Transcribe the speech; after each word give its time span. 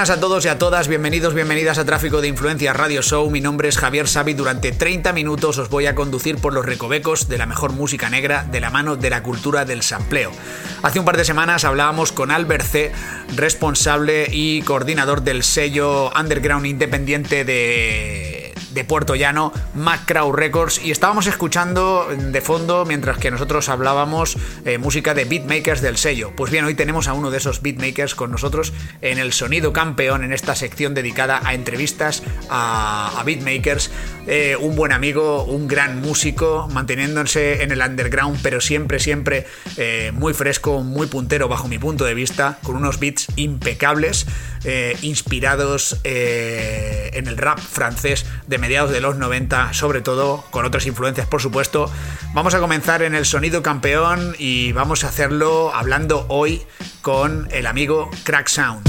Buenas 0.00 0.16
a 0.16 0.20
todos 0.20 0.46
y 0.46 0.48
a 0.48 0.58
todas, 0.58 0.88
bienvenidos, 0.88 1.34
bienvenidas 1.34 1.76
a 1.76 1.84
Tráfico 1.84 2.22
de 2.22 2.28
Influencia 2.28 2.72
Radio 2.72 3.02
Show. 3.02 3.30
Mi 3.30 3.42
nombre 3.42 3.68
es 3.68 3.76
Javier 3.76 4.08
Sabi. 4.08 4.32
Durante 4.32 4.72
30 4.72 5.12
minutos 5.12 5.58
os 5.58 5.68
voy 5.68 5.84
a 5.84 5.94
conducir 5.94 6.38
por 6.38 6.54
los 6.54 6.64
recovecos 6.64 7.28
de 7.28 7.36
la 7.36 7.44
mejor 7.44 7.74
música 7.74 8.08
negra 8.08 8.46
de 8.50 8.60
la 8.60 8.70
mano 8.70 8.96
de 8.96 9.10
la 9.10 9.22
cultura 9.22 9.66
del 9.66 9.82
sampleo. 9.82 10.32
Hace 10.82 11.00
un 11.00 11.04
par 11.04 11.18
de 11.18 11.26
semanas 11.26 11.66
hablábamos 11.66 12.12
con 12.12 12.30
Albert 12.30 12.64
C., 12.64 12.92
responsable 13.36 14.26
y 14.32 14.62
coordinador 14.62 15.20
del 15.20 15.42
sello 15.42 16.10
underground 16.18 16.64
independiente 16.64 17.44
de 17.44 18.39
de 18.72 18.84
Puerto 18.84 19.14
Llano, 19.14 19.52
Macrow 19.74 20.32
Records, 20.32 20.80
y 20.84 20.90
estábamos 20.90 21.26
escuchando 21.26 22.08
de 22.16 22.40
fondo, 22.40 22.84
mientras 22.84 23.18
que 23.18 23.30
nosotros 23.30 23.68
hablábamos, 23.68 24.36
eh, 24.64 24.78
música 24.78 25.14
de 25.14 25.24
beatmakers 25.24 25.80
del 25.80 25.96
sello. 25.96 26.32
Pues 26.36 26.50
bien, 26.50 26.64
hoy 26.64 26.74
tenemos 26.74 27.08
a 27.08 27.12
uno 27.12 27.30
de 27.30 27.38
esos 27.38 27.62
beatmakers 27.62 28.14
con 28.14 28.30
nosotros 28.30 28.72
en 29.00 29.18
el 29.18 29.32
Sonido 29.32 29.72
Campeón, 29.72 30.24
en 30.24 30.32
esta 30.32 30.54
sección 30.54 30.94
dedicada 30.94 31.40
a 31.44 31.54
entrevistas 31.54 32.22
a, 32.48 33.22
beatmakers. 33.24 33.90
Eh, 34.26 34.56
un 34.58 34.76
buen 34.76 34.92
amigo, 34.92 35.44
un 35.44 35.66
gran 35.66 36.00
músico, 36.00 36.68
manteniéndose 36.72 37.62
en 37.62 37.72
el 37.72 37.80
underground, 37.80 38.38
pero 38.42 38.60
siempre, 38.60 38.98
siempre 38.98 39.46
eh, 39.76 40.12
muy 40.14 40.34
fresco, 40.34 40.82
muy 40.82 41.06
puntero 41.06 41.48
bajo 41.48 41.68
mi 41.68 41.78
punto 41.78 42.04
de 42.04 42.14
vista, 42.14 42.58
con 42.62 42.76
unos 42.76 43.00
beats 43.00 43.26
impecables, 43.36 44.26
inspirados 45.02 45.98
en 46.04 47.26
el 47.26 47.38
rap 47.38 47.58
francés 47.58 48.26
de 48.46 48.58
mediados 48.60 48.90
de 48.90 49.00
los 49.00 49.16
90, 49.16 49.72
sobre 49.72 50.00
todo 50.02 50.44
con 50.50 50.64
otras 50.64 50.86
influencias, 50.86 51.26
por 51.26 51.40
supuesto. 51.42 51.90
Vamos 52.34 52.54
a 52.54 52.60
comenzar 52.60 53.02
en 53.02 53.14
el 53.14 53.24
sonido 53.24 53.62
campeón 53.62 54.34
y 54.38 54.72
vamos 54.72 55.04
a 55.04 55.08
hacerlo 55.08 55.74
hablando 55.74 56.26
hoy 56.28 56.62
con 57.02 57.48
el 57.50 57.66
amigo 57.66 58.10
Crack 58.24 58.48
Sound. 58.48 58.88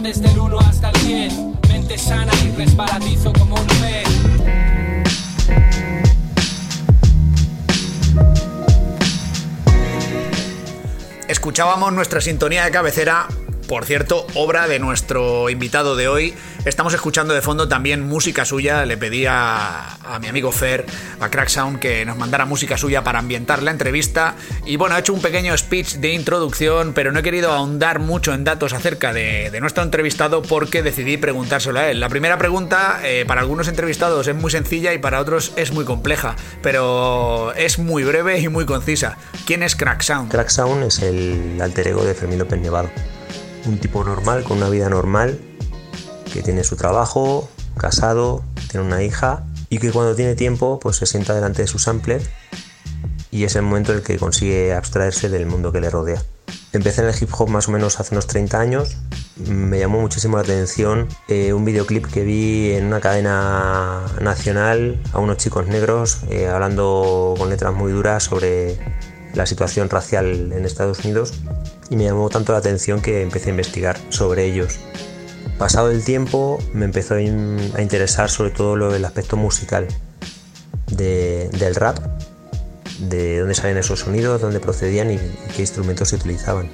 Desde 0.00 0.30
el 0.30 0.38
1 0.38 0.58
hasta 0.60 0.90
el 0.90 0.96
100. 0.96 1.58
Mente 1.68 1.98
sana 1.98 2.32
y 2.44 2.50
resbaladizo 2.56 3.32
como 3.32 3.54
un 3.56 3.66
pez. 3.66 4.08
Escuchábamos 11.28 11.92
nuestra 11.92 12.20
sintonía 12.20 12.64
de 12.64 12.70
cabecera 12.70 13.28
por 13.70 13.84
cierto, 13.84 14.26
obra 14.34 14.66
de 14.66 14.80
nuestro 14.80 15.48
invitado 15.48 15.94
de 15.94 16.08
hoy. 16.08 16.34
Estamos 16.64 16.92
escuchando 16.92 17.34
de 17.34 17.40
fondo 17.40 17.68
también 17.68 18.02
música 18.02 18.44
suya. 18.44 18.84
Le 18.84 18.96
pedí 18.96 19.26
a, 19.28 19.96
mi 20.20 20.26
amigo 20.26 20.50
Fer, 20.50 20.84
a 21.20 21.30
Crack 21.30 21.46
Sound, 21.46 21.78
que 21.78 22.04
nos 22.04 22.16
mandara 22.16 22.46
música 22.46 22.76
suya 22.76 23.04
para 23.04 23.20
ambientar 23.20 23.62
la 23.62 23.70
entrevista. 23.70 24.34
Y 24.66 24.74
bueno, 24.74 24.96
ha 24.96 24.98
hecho 24.98 25.12
un 25.12 25.22
pequeño 25.22 25.56
speech 25.56 25.98
de 25.98 26.12
introducción, 26.14 26.94
pero 26.94 27.12
no 27.12 27.20
he 27.20 27.22
querido 27.22 27.52
ahondar 27.52 28.00
mucho 28.00 28.34
en 28.34 28.42
datos 28.42 28.72
acerca 28.72 29.12
de, 29.12 29.56
nuestro 29.60 29.84
entrevistado 29.84 30.42
porque 30.42 30.82
decidí 30.82 31.16
preguntárselo 31.16 31.78
a 31.78 31.90
él. 31.92 32.00
La 32.00 32.08
primera 32.08 32.38
pregunta, 32.38 32.98
eh, 33.04 33.24
para 33.24 33.42
algunos 33.42 33.68
entrevistados 33.68 34.26
es 34.26 34.34
muy 34.34 34.50
sencilla 34.50 34.92
y 34.94 34.98
para 34.98 35.20
otros 35.20 35.52
es 35.54 35.70
muy 35.70 35.84
compleja, 35.84 36.34
pero 36.60 37.52
es 37.54 37.78
muy 37.78 38.02
breve 38.02 38.40
y 38.40 38.48
muy 38.48 38.66
concisa. 38.66 39.16
¿Quién 39.46 39.62
es 39.62 39.76
Crack 39.76 40.02
Sound? 40.02 40.28
Crack 40.28 40.48
Sound 40.48 40.82
es 40.82 40.98
el 41.02 41.60
alter 41.62 41.86
ego 41.86 42.02
de 42.02 42.14
Fermín 42.14 42.40
López 42.40 42.58
Nevado 42.58 42.90
un 43.66 43.78
tipo 43.78 44.04
normal, 44.04 44.44
con 44.44 44.58
una 44.58 44.68
vida 44.68 44.88
normal, 44.88 45.38
que 46.32 46.42
tiene 46.42 46.64
su 46.64 46.76
trabajo, 46.76 47.48
casado, 47.76 48.44
tiene 48.70 48.86
una 48.86 49.02
hija 49.02 49.44
y 49.68 49.78
que 49.78 49.90
cuando 49.90 50.14
tiene 50.14 50.34
tiempo 50.34 50.78
pues 50.80 50.96
se 50.96 51.06
sienta 51.06 51.34
delante 51.34 51.62
de 51.62 51.68
su 51.68 51.78
sampler 51.78 52.22
y 53.30 53.44
es 53.44 53.56
el 53.56 53.62
momento 53.62 53.92
en 53.92 53.98
el 53.98 54.04
que 54.04 54.18
consigue 54.18 54.74
abstraerse 54.74 55.28
del 55.28 55.46
mundo 55.46 55.72
que 55.72 55.80
le 55.80 55.90
rodea. 55.90 56.22
Empecé 56.72 57.02
en 57.02 57.08
el 57.08 57.14
hip 57.20 57.30
hop 57.36 57.48
más 57.48 57.68
o 57.68 57.72
menos 57.72 57.98
hace 57.98 58.14
unos 58.14 58.26
30 58.26 58.60
años. 58.60 58.96
Me 59.36 59.78
llamó 59.78 60.00
muchísimo 60.00 60.36
la 60.36 60.42
atención 60.42 61.08
eh, 61.28 61.52
un 61.52 61.64
videoclip 61.64 62.06
que 62.06 62.22
vi 62.22 62.72
en 62.72 62.86
una 62.86 63.00
cadena 63.00 64.04
nacional 64.20 65.00
a 65.12 65.18
unos 65.18 65.38
chicos 65.38 65.66
negros 65.66 66.18
eh, 66.28 66.48
hablando 66.48 67.34
con 67.38 67.50
letras 67.50 67.74
muy 67.74 67.92
duras 67.92 68.24
sobre 68.24 68.78
la 69.34 69.46
situación 69.46 69.88
racial 69.88 70.52
en 70.52 70.64
Estados 70.64 71.04
Unidos 71.04 71.34
y 71.90 71.96
me 71.96 72.04
llamó 72.04 72.30
tanto 72.30 72.52
la 72.52 72.58
atención 72.58 73.02
que 73.02 73.20
empecé 73.20 73.48
a 73.48 73.50
investigar 73.50 73.98
sobre 74.08 74.46
ellos. 74.46 74.78
Pasado 75.58 75.90
el 75.90 76.02
tiempo 76.04 76.58
me 76.72 76.86
empezó 76.86 77.16
a 77.16 77.20
interesar 77.20 78.30
sobre 78.30 78.50
todo 78.50 78.90
del 78.90 79.04
aspecto 79.04 79.36
musical 79.36 79.86
del 80.86 81.74
rap, 81.74 81.98
de 83.00 83.40
dónde 83.40 83.54
salen 83.54 83.76
esos 83.76 84.00
sonidos, 84.00 84.40
dónde 84.40 84.60
procedían 84.60 85.10
y, 85.10 85.18
qué 85.54 85.62
instrumentos 85.62 86.08
se 86.08 86.16
utilizaban. 86.16 86.70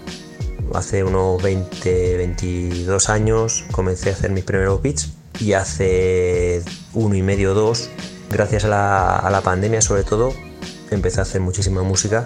Hace 0.75 1.05
unos 1.05 1.43
20, 1.43 2.17
22 2.17 3.09
años 3.09 3.65
comencé 3.73 4.11
a 4.11 4.13
hacer 4.13 4.31
mis 4.31 4.45
primeros 4.45 4.83
beats 4.83 5.13
y 5.41 5.53
hace 5.53 6.63
uno 6.93 7.15
y 7.15 7.23
medio, 7.23 7.55
dos, 7.55 7.91
gracias 8.31 8.65
a 8.65 9.29
la 9.31 9.41
pandemia 9.43 9.81
sobre 9.81 10.05
todo, 10.05 10.33
empecé 10.91 11.21
a 11.21 11.23
hacer 11.23 11.41
muchísima 11.41 11.83
música 11.83 12.25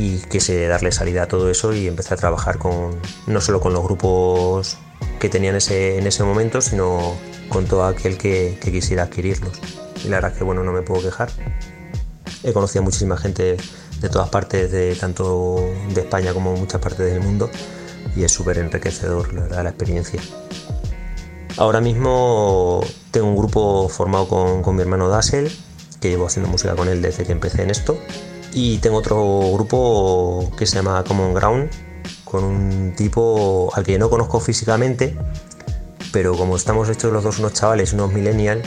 y 0.00 0.16
quise 0.30 0.66
darle 0.66 0.92
salida 0.92 1.24
a 1.24 1.28
todo 1.28 1.50
eso 1.50 1.74
y 1.74 1.86
empecé 1.86 2.14
a 2.14 2.16
trabajar 2.16 2.56
con, 2.56 2.98
no 3.26 3.40
solo 3.42 3.60
con 3.60 3.74
los 3.74 3.84
grupos 3.84 4.78
que 5.18 5.28
tenían 5.28 5.56
ese, 5.56 5.98
en 5.98 6.06
ese 6.06 6.24
momento, 6.24 6.62
sino 6.62 7.16
con 7.50 7.66
todo 7.66 7.84
aquel 7.84 8.16
que, 8.16 8.58
quisiera 8.62 9.02
adquirirlos. 9.02 9.60
Y 10.02 10.08
la 10.08 10.16
verdad 10.16 10.32
es 10.32 10.38
que 10.38 10.44
bueno, 10.44 10.64
no 10.64 10.72
me 10.72 10.80
puedo 10.80 11.02
quejar. 11.02 11.28
He 12.42 12.54
conocido 12.54 12.80
a 12.80 12.84
muchísima 12.86 13.18
gente 13.18 13.58
de 14.00 14.08
todas 14.08 14.30
partes, 14.30 14.72
de, 14.72 14.96
tanto 14.96 15.62
de 15.92 16.00
España 16.00 16.32
como 16.32 16.56
muchas 16.56 16.80
partes 16.80 17.12
del 17.12 17.20
mundo, 17.20 17.50
y 18.16 18.24
es 18.24 18.32
súper 18.32 18.56
enriquecedor 18.56 19.34
la, 19.34 19.42
verdad, 19.42 19.64
la 19.64 19.70
experiencia. 19.70 20.22
Ahora 21.58 21.82
mismo 21.82 22.80
tengo 23.10 23.26
un 23.26 23.36
grupo 23.36 23.90
formado 23.90 24.28
con, 24.28 24.62
con 24.62 24.76
mi 24.76 24.80
hermano 24.80 25.10
Dassel, 25.10 25.52
que 26.00 26.08
llevo 26.08 26.26
haciendo 26.26 26.50
música 26.50 26.74
con 26.74 26.88
él 26.88 27.02
desde 27.02 27.24
que 27.26 27.32
empecé 27.32 27.64
en 27.64 27.70
esto. 27.70 27.98
Y 28.52 28.78
tengo 28.78 28.98
otro 28.98 29.52
grupo 29.52 30.50
que 30.56 30.66
se 30.66 30.76
llama 30.76 31.04
Common 31.04 31.34
Ground, 31.34 31.70
con 32.24 32.44
un 32.44 32.94
tipo 32.96 33.70
al 33.74 33.84
que 33.84 33.98
no 33.98 34.10
conozco 34.10 34.40
físicamente, 34.40 35.16
pero 36.12 36.36
como 36.36 36.56
estamos 36.56 36.88
hechos 36.88 37.12
los 37.12 37.22
dos 37.22 37.38
unos 37.38 37.52
chavales, 37.52 37.92
unos 37.92 38.12
millennials, 38.12 38.66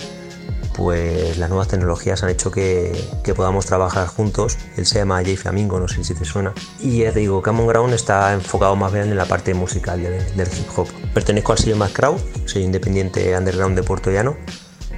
pues 0.76 1.38
las 1.38 1.50
nuevas 1.50 1.68
tecnologías 1.68 2.24
han 2.24 2.30
hecho 2.30 2.52
que, 2.52 2.92
podamos 3.36 3.66
trabajar 3.66 4.08
juntos. 4.08 4.58
Él 4.78 4.86
se 4.86 5.00
llama 5.00 5.24
Jay 5.24 5.38
Flamingo, 5.38 5.80
no 5.80 5.88
sé 5.88 6.04
si 6.04 6.14
te 6.14 6.26
suena. 6.26 6.54
Y 6.80 7.00
ya 7.00 7.12
te 7.12 7.20
digo, 7.20 7.42
Common 7.42 7.68
Ground 7.68 7.94
está 7.94 8.34
enfocado 8.34 8.76
más 8.76 8.92
bien 8.92 9.10
en 9.10 9.18
la 9.18 9.26
parte 9.26 9.54
musical 9.54 10.02
del, 10.02 10.48
hip 10.48 10.68
hop. 10.76 10.88
Pertenezco 11.14 11.52
al 11.52 11.58
sello 11.58 11.78
Crowd, 11.92 12.20
soy 12.46 12.64
independiente 12.64 13.38
underground 13.38 13.76
de 13.76 13.84
Puerto 13.84 14.12
Llano, 14.12 14.36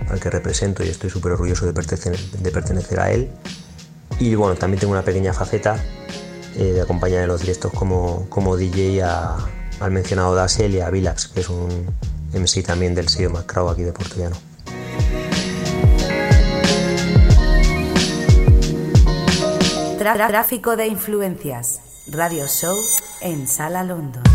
al 0.09 0.19
que 0.19 0.29
represento 0.29 0.83
y 0.83 0.89
estoy 0.89 1.09
súper 1.09 1.33
orgulloso 1.33 1.65
de 1.65 1.73
pertenecer, 1.73 2.17
de 2.17 2.51
pertenecer 2.51 2.99
a 2.99 3.11
él. 3.11 3.31
Y 4.19 4.35
bueno, 4.35 4.55
también 4.55 4.79
tengo 4.79 4.93
una 4.93 5.03
pequeña 5.03 5.33
faceta 5.33 5.77
eh, 6.57 6.63
de 6.63 6.81
acompañar 6.81 7.23
en 7.23 7.27
los 7.27 7.41
directos 7.41 7.71
como, 7.73 8.27
como 8.29 8.55
DJ 8.55 9.03
al 9.03 9.91
mencionado 9.91 10.35
Dasel 10.35 10.75
y 10.75 10.79
a 10.79 10.89
Vilax, 10.89 11.27
que 11.27 11.41
es 11.41 11.49
un 11.49 11.85
MC 12.33 12.63
también 12.63 12.95
del 12.95 13.09
sello 13.09 13.29
Macrao 13.29 13.69
aquí 13.69 13.83
de 13.83 13.91
Puerto 13.91 14.15
Llano. 14.17 14.35
Tráfico 19.97 20.75
de 20.75 20.85
influencias. 20.87 21.81
Radio 22.07 22.45
Show 22.47 22.75
en 23.21 23.47
Sala 23.47 23.83
London. 23.83 24.34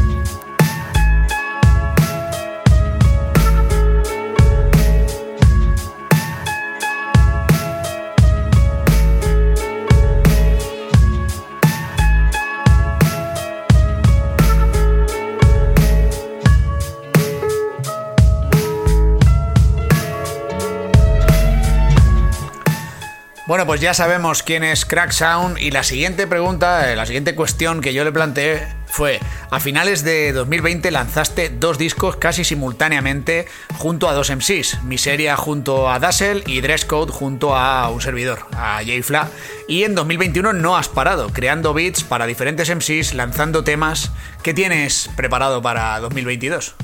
Bueno, 23.50 23.66
pues 23.66 23.80
ya 23.80 23.94
sabemos 23.94 24.44
quién 24.44 24.62
es 24.62 24.84
Crack 24.84 25.10
Sound 25.10 25.58
y 25.58 25.72
la 25.72 25.82
siguiente 25.82 26.28
pregunta, 26.28 26.92
eh, 26.92 26.94
la 26.94 27.04
siguiente 27.04 27.34
cuestión 27.34 27.80
que 27.80 27.92
yo 27.92 28.04
le 28.04 28.12
planteé 28.12 28.68
fue, 28.86 29.18
a 29.50 29.58
finales 29.58 30.04
de 30.04 30.32
2020 30.32 30.88
lanzaste 30.92 31.48
dos 31.48 31.76
discos 31.76 32.14
casi 32.14 32.44
simultáneamente 32.44 33.46
junto 33.76 34.08
a 34.08 34.14
dos 34.14 34.30
MCs, 34.30 34.84
Miseria 34.84 35.36
junto 35.36 35.90
a 35.90 35.98
Dazzle 35.98 36.44
y 36.46 36.60
Dresscode 36.60 37.10
junto 37.10 37.56
a 37.56 37.90
un 37.90 38.00
servidor, 38.00 38.46
a 38.52 38.82
Jay 38.84 39.02
Fla, 39.02 39.28
y 39.66 39.82
en 39.82 39.96
2021 39.96 40.52
no 40.52 40.76
has 40.76 40.86
parado, 40.86 41.30
creando 41.32 41.74
beats 41.74 42.04
para 42.04 42.26
diferentes 42.26 42.70
MCs, 42.72 43.14
lanzando 43.14 43.64
temas. 43.64 44.12
¿Qué 44.44 44.54
tienes 44.54 45.10
preparado 45.16 45.60
para 45.60 45.98
2022? 45.98 46.76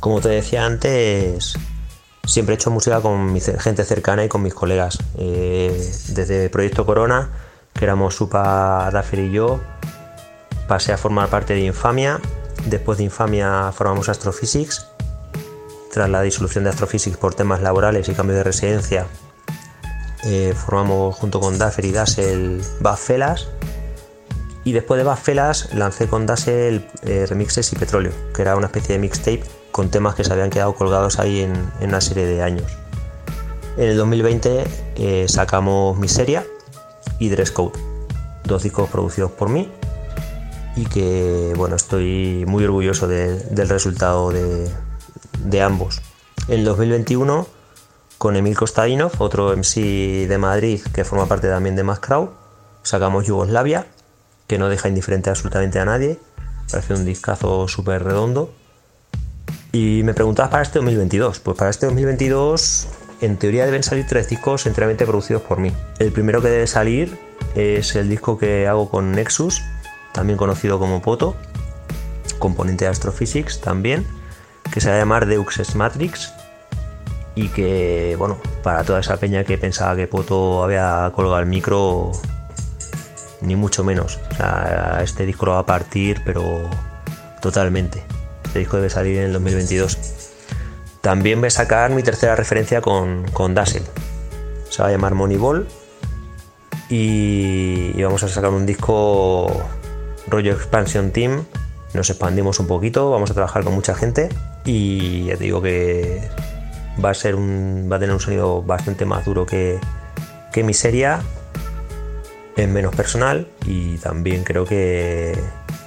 Como 0.00 0.20
te 0.20 0.30
decía 0.30 0.64
antes, 0.64 1.54
siempre 2.28 2.54
he 2.54 2.56
hecho 2.56 2.70
música 2.70 3.00
con 3.00 3.32
mi 3.32 3.40
gente 3.40 3.84
cercana 3.84 4.24
y 4.24 4.28
con 4.28 4.42
mis 4.42 4.54
colegas. 4.54 4.98
Eh, 5.16 5.92
desde 6.08 6.50
Proyecto 6.50 6.86
Corona, 6.86 7.30
que 7.72 7.84
éramos 7.84 8.14
Supa, 8.14 8.90
Daffer 8.92 9.20
y 9.20 9.32
yo, 9.32 9.60
pasé 10.68 10.92
a 10.92 10.98
formar 10.98 11.28
parte 11.28 11.54
de 11.54 11.60
Infamia. 11.60 12.20
Después 12.66 12.98
de 12.98 13.04
Infamia 13.04 13.72
formamos 13.72 14.08
Astrophysics. 14.08 14.86
Tras 15.90 16.10
la 16.10 16.20
disolución 16.22 16.64
de 16.64 16.70
Astrophysics 16.70 17.16
por 17.16 17.34
temas 17.34 17.62
laborales 17.62 18.08
y 18.08 18.14
cambio 18.14 18.36
de 18.36 18.44
residencia, 18.44 19.06
eh, 20.24 20.54
formamos 20.54 21.16
junto 21.16 21.40
con 21.40 21.56
Daffer 21.56 21.86
y 21.86 21.92
Dassel 21.92 22.60
Baffelas. 22.80 23.48
Y 24.64 24.72
después 24.72 24.98
de 24.98 25.04
Baffelas 25.04 25.72
lancé 25.72 26.08
con 26.08 26.26
Dassel 26.26 26.86
eh, 27.02 27.24
Remixes 27.26 27.72
y 27.72 27.76
Petróleo, 27.76 28.12
que 28.34 28.42
era 28.42 28.54
una 28.54 28.66
especie 28.66 28.94
de 28.94 28.98
mixtape 28.98 29.57
con 29.78 29.90
temas 29.90 30.16
que 30.16 30.24
se 30.24 30.32
habían 30.32 30.50
quedado 30.50 30.74
colgados 30.74 31.20
ahí 31.20 31.38
en, 31.38 31.52
una 31.80 32.00
serie 32.00 32.26
de 32.26 32.42
años. 32.42 32.66
En 33.76 33.90
el 33.90 33.96
2020 33.96 34.64
eh, 34.96 35.26
sacamos 35.28 35.96
Miseria 35.96 36.44
y 37.20 37.28
Dress 37.28 37.52
Code, 37.52 37.78
dos 38.42 38.64
discos 38.64 38.90
producidos 38.90 39.30
por 39.30 39.50
mí 39.50 39.70
y 40.74 40.84
que 40.86 41.52
bueno, 41.56 41.76
estoy 41.76 42.44
muy 42.48 42.64
orgulloso 42.64 43.06
del 43.06 43.68
resultado 43.68 44.32
de, 44.32 45.62
ambos. 45.62 46.02
En 46.48 46.58
el 46.58 46.64
2021 46.64 47.46
con 48.18 48.34
Emil 48.34 48.56
Kostadinov, 48.56 49.12
otro 49.20 49.56
MC 49.56 50.26
de 50.26 50.38
Madrid 50.38 50.80
que 50.92 51.04
forma 51.04 51.26
parte 51.26 51.48
también 51.48 51.76
de 51.76 51.84
Mascrow, 51.84 52.32
sacamos 52.82 53.28
Yugoslavia, 53.28 53.86
que 54.48 54.58
no 54.58 54.68
deja 54.68 54.88
indiferente 54.88 55.30
absolutamente 55.30 55.78
a 55.78 55.84
nadie, 55.84 56.18
parece 56.68 56.94
un 56.94 57.04
discazo 57.04 57.68
súper 57.68 58.02
redondo 58.02 58.52
y 59.72 60.02
me 60.02 60.14
preguntabas 60.14 60.50
para 60.50 60.62
este 60.62 60.78
2022. 60.78 61.40
Pues 61.40 61.56
para 61.56 61.70
este 61.70 61.86
2022, 61.86 62.88
en 63.20 63.36
teoría 63.36 63.66
deben 63.66 63.82
salir 63.82 64.06
tres 64.06 64.28
discos 64.28 64.66
enteramente 64.66 65.06
producidos 65.06 65.42
por 65.42 65.58
mí. 65.58 65.72
El 65.98 66.12
primero 66.12 66.40
que 66.40 66.48
debe 66.48 66.66
salir 66.66 67.18
es 67.54 67.94
el 67.96 68.08
disco 68.08 68.38
que 68.38 68.66
hago 68.66 68.88
con 68.88 69.12
Nexus, 69.12 69.62
también 70.12 70.38
conocido 70.38 70.78
como 70.78 71.02
Poto, 71.02 71.36
componente 72.38 72.84
de 72.84 72.90
Astrophysics 72.90 73.60
también, 73.60 74.06
que 74.72 74.80
se 74.80 74.88
va 74.88 74.96
a 74.96 74.98
llamar 74.98 75.26
Deux 75.26 75.74
Matrix. 75.74 76.32
Y 77.34 77.50
que, 77.50 78.16
bueno, 78.18 78.38
para 78.64 78.82
toda 78.82 78.98
esa 78.98 79.16
peña 79.16 79.44
que 79.44 79.58
pensaba 79.58 79.94
que 79.94 80.08
Poto 80.08 80.64
había 80.64 81.12
colgado 81.14 81.38
el 81.38 81.46
micro, 81.46 82.10
ni 83.42 83.54
mucho 83.54 83.84
menos. 83.84 84.18
O 84.32 84.34
sea, 84.34 85.00
este 85.04 85.24
disco 85.24 85.46
lo 85.46 85.52
va 85.52 85.60
a 85.60 85.66
partir, 85.66 86.20
pero 86.24 86.68
totalmente. 87.40 88.07
Este 88.48 88.60
disco 88.60 88.76
debe 88.76 88.88
salir 88.88 89.18
en 89.18 89.24
el 89.24 89.32
2022. 89.34 89.98
También 91.02 91.38
voy 91.38 91.48
a 91.48 91.50
sacar 91.50 91.90
mi 91.90 92.02
tercera 92.02 92.34
referencia 92.34 92.80
con, 92.80 93.26
con 93.32 93.54
Dazzle. 93.54 93.82
Se 94.70 94.80
va 94.80 94.88
a 94.88 94.90
llamar 94.90 95.14
Moneyball. 95.14 95.68
Y, 96.88 97.92
y 97.94 98.02
vamos 98.02 98.22
a 98.22 98.28
sacar 98.28 98.50
un 98.50 98.64
disco 98.64 99.52
rollo 100.28 100.52
Expansion 100.52 101.10
Team. 101.10 101.44
Nos 101.92 102.08
expandimos 102.08 102.58
un 102.58 102.66
poquito, 102.66 103.10
vamos 103.10 103.30
a 103.30 103.34
trabajar 103.34 103.64
con 103.64 103.74
mucha 103.74 103.94
gente. 103.94 104.30
Y 104.64 105.26
ya 105.26 105.36
te 105.36 105.44
digo 105.44 105.60
que 105.60 106.26
va 107.04 107.10
a 107.10 107.14
ser 107.14 107.34
un. 107.34 107.86
va 107.92 107.96
a 107.96 107.98
tener 107.98 108.14
un 108.14 108.20
sonido 108.20 108.62
bastante 108.62 109.04
más 109.04 109.26
duro 109.26 109.44
que, 109.44 109.78
que 110.54 110.64
Miseria. 110.64 111.20
Es 112.56 112.66
menos 112.66 112.96
personal 112.96 113.46
y 113.66 113.98
también 113.98 114.42
creo 114.42 114.64
que, 114.64 115.38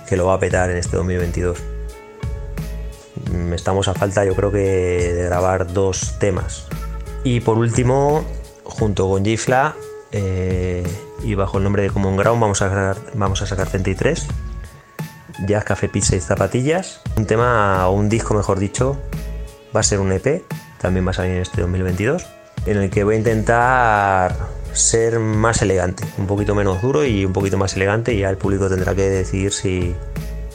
que 0.07 0.15
lo 0.15 0.27
va 0.27 0.35
a 0.35 0.39
petar 0.39 0.69
en 0.69 0.77
este 0.77 0.95
2022. 0.95 1.70
Estamos 3.53 3.87
a 3.87 3.93
falta 3.93 4.25
yo 4.25 4.35
creo 4.35 4.51
que 4.51 4.57
de 4.57 5.23
grabar 5.25 5.71
dos 5.73 6.17
temas. 6.19 6.67
Y 7.23 7.41
por 7.41 7.57
último, 7.57 8.23
junto 8.63 9.09
con 9.09 9.23
Gifla 9.23 9.75
eh, 10.11 10.83
y 11.23 11.35
bajo 11.35 11.57
el 11.57 11.63
nombre 11.63 11.83
de 11.83 11.89
Common 11.89 12.17
Ground 12.17 12.41
vamos 12.41 12.61
a, 12.61 12.69
sacar, 12.69 12.97
vamos 13.13 13.41
a 13.41 13.45
sacar 13.45 13.67
33. 13.67 14.27
Jazz, 15.47 15.63
café, 15.63 15.89
pizza 15.89 16.15
y 16.15 16.19
zapatillas. 16.19 17.01
Un 17.17 17.25
tema 17.25 17.87
o 17.87 17.93
un 17.93 18.09
disco 18.09 18.33
mejor 18.33 18.59
dicho 18.59 18.97
va 19.75 19.79
a 19.79 19.83
ser 19.83 19.99
un 19.99 20.11
EP, 20.11 20.43
también 20.79 21.05
va 21.05 21.11
a 21.11 21.13
salir 21.13 21.35
en 21.35 21.41
este 21.41 21.61
2022, 21.61 22.25
en 22.65 22.77
el 22.77 22.89
que 22.89 23.03
voy 23.03 23.15
a 23.15 23.17
intentar 23.19 24.35
ser 24.73 25.19
más 25.19 25.61
elegante, 25.61 26.03
un 26.17 26.27
poquito 26.27 26.55
menos 26.55 26.81
duro 26.81 27.05
y 27.05 27.25
un 27.25 27.33
poquito 27.33 27.57
más 27.57 27.75
elegante 27.75 28.13
y 28.13 28.19
ya 28.19 28.29
el 28.29 28.37
público 28.37 28.69
tendrá 28.69 28.95
que 28.95 29.09
decidir 29.09 29.51
si, 29.51 29.95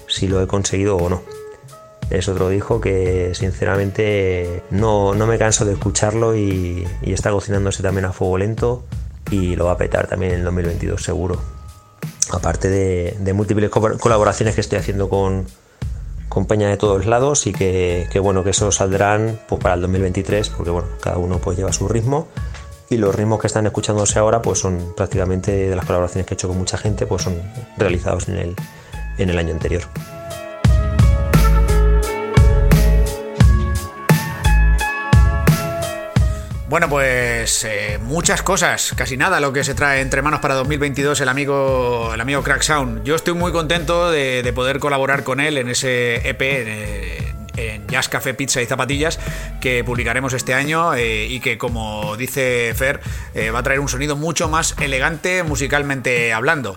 si 0.06 0.28
lo 0.28 0.42
he 0.42 0.46
conseguido 0.46 0.96
o 0.96 1.08
no 1.08 1.35
es 2.10 2.28
otro 2.28 2.48
disco 2.48 2.80
que 2.80 3.32
sinceramente 3.34 4.62
no, 4.70 5.14
me 5.14 5.38
canso 5.38 5.64
de 5.64 5.72
escucharlo 5.72 6.36
y, 6.36 6.86
está 7.02 7.30
cocinándose 7.30 7.82
también 7.82 8.04
a 8.04 8.12
fuego 8.12 8.38
lento 8.38 8.84
y 9.30 9.56
lo 9.56 9.66
va 9.66 9.72
a 9.72 9.76
petar 9.76 10.06
también 10.06 10.32
en 10.32 10.38
el 10.40 10.44
2022 10.44 11.02
seguro. 11.02 11.40
Aparte 12.32 12.68
de, 12.68 13.32
múltiples 13.32 13.70
colaboraciones 13.70 14.54
que 14.54 14.60
estoy 14.60 14.78
haciendo 14.78 15.08
con, 15.08 15.46
compañía 16.28 16.68
de 16.68 16.76
todos 16.76 17.06
lados 17.06 17.46
y 17.46 17.52
que, 17.52 18.08
bueno 18.20 18.44
que 18.44 18.50
eso 18.50 18.70
saldrán 18.70 19.38
pues, 19.48 19.60
para 19.60 19.74
el 19.74 19.80
2023 19.82 20.50
porque 20.50 20.70
bueno 20.70 20.88
cada 21.00 21.18
uno 21.18 21.38
pues 21.38 21.56
lleva 21.56 21.72
su 21.72 21.88
ritmo 21.88 22.28
y 22.90 22.98
los 22.98 23.14
ritmos 23.14 23.40
que 23.40 23.46
están 23.46 23.66
escuchándose 23.66 24.18
ahora 24.18 24.42
pues 24.42 24.58
son 24.58 24.92
prácticamente 24.96 25.50
de 25.50 25.74
las 25.74 25.86
colaboraciones 25.86 26.26
que 26.26 26.34
he 26.34 26.36
hecho 26.36 26.48
con 26.48 26.58
mucha 26.58 26.78
gente 26.78 27.06
pues 27.06 27.22
son 27.22 27.40
realizados 27.76 28.28
en 28.28 28.36
el, 28.36 28.56
en 29.18 29.30
el 29.30 29.38
año 29.38 29.52
anterior. 29.52 29.82
Bueno, 36.68 36.88
pues 36.88 37.62
eh, 37.62 38.00
muchas 38.02 38.42
cosas, 38.42 38.92
casi 38.96 39.16
nada 39.16 39.38
lo 39.38 39.52
que 39.52 39.62
se 39.62 39.74
trae 39.74 40.00
entre 40.00 40.20
manos 40.20 40.40
para 40.40 40.56
2022 40.56 41.20
el 41.20 41.28
amigo, 41.28 42.10
el 42.12 42.20
amigo 42.20 42.42
Crack 42.42 42.62
Sound. 42.62 43.04
Yo 43.04 43.14
estoy 43.14 43.34
muy 43.34 43.52
contento 43.52 44.10
de, 44.10 44.52
poder 44.52 44.80
colaborar 44.80 45.22
con 45.22 45.38
él 45.38 45.58
en 45.58 45.68
ese 45.68 46.28
EP. 46.28 46.42
En, 47.56 47.86
Jazz 47.88 48.08
Café, 48.10 48.34
Pizza 48.34 48.60
y 48.60 48.66
Zapatillas 48.66 49.18
que 49.62 49.82
publicaremos 49.82 50.34
este 50.34 50.52
año 50.52 50.92
eh, 50.94 51.26
y 51.26 51.40
que 51.40 51.56
como 51.56 52.14
dice 52.16 52.74
Fer 52.76 53.00
eh, 53.32 53.50
va 53.50 53.60
a 53.60 53.62
traer 53.62 53.80
un 53.80 53.88
sonido 53.88 54.14
mucho 54.14 54.48
más 54.48 54.74
elegante 54.78 55.42
musicalmente 55.42 56.34
hablando. 56.34 56.76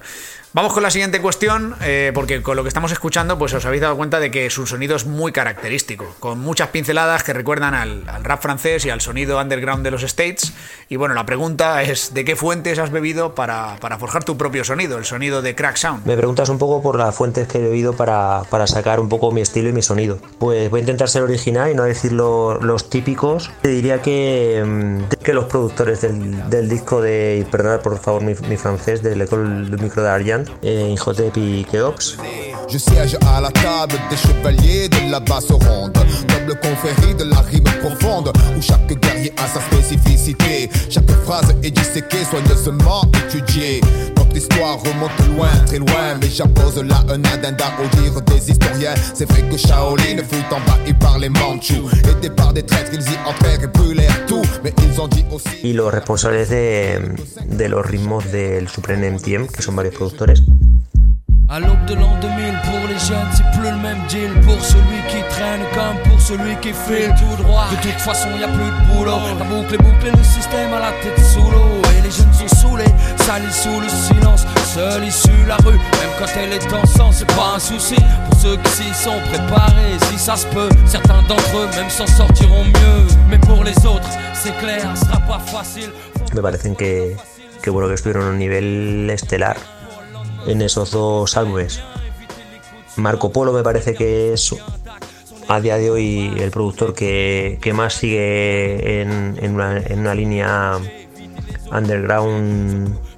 Vamos 0.52 0.74
con 0.74 0.82
la 0.82 0.90
siguiente 0.90 1.22
cuestión, 1.22 1.76
eh, 1.84 2.12
porque 2.12 2.42
con 2.42 2.56
lo 2.56 2.64
que 2.64 2.70
estamos 2.70 2.92
escuchando, 2.92 3.38
pues 3.38 3.54
os 3.54 3.64
habéis 3.66 3.84
dado 3.84 3.96
cuenta 3.96 4.20
de 4.20 4.32
que 4.32 4.50
su 4.50 4.66
sonido 4.66 4.96
es 4.96 5.06
muy 5.06 5.32
característico, 5.32 6.08
con 6.20 6.40
muchas 6.40 6.70
pinceladas 6.70 7.24
que 7.24 7.34
recuerdan 7.34 7.76
al, 7.76 8.04
rap 8.24 8.42
francés 8.42 8.84
y 8.84 8.90
al 8.90 9.00
sonido 9.00 9.40
underground 9.40 9.84
de 9.84 9.92
los 9.92 10.02
States. 10.02 10.54
Y 10.90 10.96
bueno, 10.96 11.14
la 11.14 11.28
pregunta 11.28 11.84
es: 11.84 12.16
¿de 12.16 12.26
qué 12.26 12.36
fuentes 12.36 12.80
has 12.80 12.90
bebido 12.90 13.36
para, 13.36 13.78
forjar 14.00 14.24
tu 14.24 14.38
propio 14.38 14.64
sonido, 14.64 14.98
el 14.98 15.06
sonido 15.06 15.44
de 15.44 15.54
Crack 15.54 15.76
Sound? 15.76 16.08
Me 16.08 16.18
preguntas 16.18 16.50
un 16.50 16.58
poco 16.58 16.82
por 16.82 16.98
las 16.98 17.14
fuentes 17.14 17.48
que 17.48 17.60
he 17.60 17.62
bebido 17.62 17.94
para, 17.94 18.44
sacar 18.66 19.00
un 19.00 19.08
poco 19.08 19.32
mi 19.32 19.42
estilo 19.42 19.70
y 19.70 19.74
mi 19.74 19.84
sonido. 19.84 20.18
Pues 20.40 20.72
voy 20.72 20.80
a 20.80 20.82
intentar 20.82 21.10
ser 21.10 21.22
original 21.22 21.70
y 21.70 21.76
no 21.76 21.84
decir 21.84 22.12
los 22.12 22.90
típicos. 22.90 23.52
Te 23.62 23.70
diría 23.70 24.02
que, 24.02 24.64
mm, 24.66 25.24
que 25.24 25.34
los 25.36 25.46
productores 25.46 26.02
del, 26.02 26.70
disco 26.70 27.02
de, 27.02 27.46
perdonad 27.52 27.82
por 27.82 28.00
favor 28.00 28.24
mi, 28.24 28.34
francés, 28.34 29.04
del 29.04 29.22
École 29.22 29.70
du 29.70 29.78
Micro 29.78 30.02
d'Argent, 30.02 30.49
Keops. 31.72 32.18
Je 32.70 32.78
siège 32.78 33.18
à 33.26 33.42
la 33.42 33.52
table 33.52 33.96
des 34.10 34.18
chevaliers 34.18 34.90
de 34.90 35.12
la 35.12 35.20
basse 35.20 35.52
ronde, 35.52 35.98
noble 36.30 36.60
confrérie 36.62 37.16
de 37.16 37.24
la 37.24 37.42
rime 37.42 37.64
profonde, 37.82 38.32
où 38.58 38.62
chaque 38.62 38.94
guerrier 39.00 39.34
a 39.38 39.48
sa 39.48 39.62
spécificité. 39.62 40.70
Chaque 40.90 41.12
phrase 41.26 41.56
est 41.64 41.72
disséquée, 41.72 42.24
soigneusement 42.30 43.04
étudiée. 43.26 43.82
Notre 44.30 44.42
histoire 44.42 44.78
remonte 44.78 45.36
loin, 45.36 45.50
très 45.66 45.80
loin, 45.80 46.16
mais 46.22 46.30
j'appose 46.30 46.84
là 46.84 47.02
un 47.10 47.24
addenda 47.34 47.66
au 47.84 47.88
dire 47.98 48.22
des 48.22 48.52
historiens. 48.52 48.94
C'est 49.16 49.28
vrai 49.28 49.42
que 49.50 49.58
Shaolin 49.58 50.18
fut 50.18 50.54
envahi 50.54 50.94
par 50.94 51.18
les 51.18 51.30
Mandchous, 51.30 51.90
et 52.22 52.30
par 52.30 52.54
des 52.54 52.62
traîtres, 52.62 52.92
ils 52.94 53.02
y 53.02 53.28
entrèrent 53.28 53.64
et 53.64 53.68
brûlèrent 53.68 54.26
tout, 54.28 54.44
mais 54.64 54.72
ils 54.84 55.02
ont 55.02 55.08
dit 55.08 55.26
aussi. 55.32 55.50
Y 55.64 55.74
los 55.74 55.90
responsables 55.90 56.48
de, 56.48 57.58
de 57.58 57.66
los 57.66 57.82
ritmos 57.82 58.24
del 58.32 58.70
Supreme 58.70 59.16
MTM, 59.16 59.48
que 59.48 59.64
son 59.64 59.74
varios 59.74 59.94
productores, 59.94 60.38
À 61.52 61.60
l'aube 61.60 61.84
de 61.88 61.96
l'an 61.96 62.14
2000, 62.22 62.54
pour 62.66 62.88
les 62.88 63.00
jeunes, 63.00 63.32
c'est 63.34 63.50
plus 63.58 63.68
le 63.72 63.78
même 63.78 63.98
deal. 64.08 64.30
Pour 64.46 64.64
celui 64.64 65.02
qui 65.10 65.18
traîne 65.34 65.62
comme 65.74 65.98
pour 66.08 66.22
celui 66.22 66.56
qui 66.62 66.70
file 66.70 67.12
tout 67.18 67.42
droit. 67.42 67.66
De 67.72 67.78
toute 67.82 68.00
façon, 68.00 68.28
y 68.40 68.44
a 68.44 68.48
plus 68.48 68.70
de 68.70 68.94
boulot. 68.94 69.18
La 69.40 69.46
boucle 69.46 69.74
est 69.74 69.78
bouclée, 69.78 70.12
le 70.16 70.24
système 70.24 70.72
à 70.74 70.80
la 70.80 70.92
tête 71.02 71.26
sous 71.26 71.50
l'eau. 71.50 71.82
Et 71.98 72.04
les 72.04 72.12
jeunes 72.12 72.34
sont 72.34 72.56
saoulés 72.56 72.89
Me 86.34 86.42
parecen 86.42 86.76
que, 86.76 87.18
que 87.62 87.70
bueno 87.70 87.88
que 87.88 87.94
estuvieron 87.94 88.26
a 88.26 88.30
un 88.32 88.40
nivel 88.40 89.08
estelar 89.12 89.58
en 90.48 90.64
esos 90.64 90.90
dos 90.90 91.38
álbumes. 91.38 91.84
Marco 92.96 93.32
Polo 93.32 93.54
me 93.54 93.62
parece 93.62 93.94
que 93.94 94.34
es 94.34 94.56
a 95.48 95.62
día 95.62 95.78
de 95.78 95.92
hoy 95.92 96.34
el 96.40 96.50
productor 96.50 96.96
que, 96.96 97.60
que 97.62 97.74
más 97.74 97.94
sigue 97.94 99.02
en, 99.02 99.38
en, 99.40 99.54
una, 99.54 100.16
línea 100.16 100.80
underground 101.72 103.09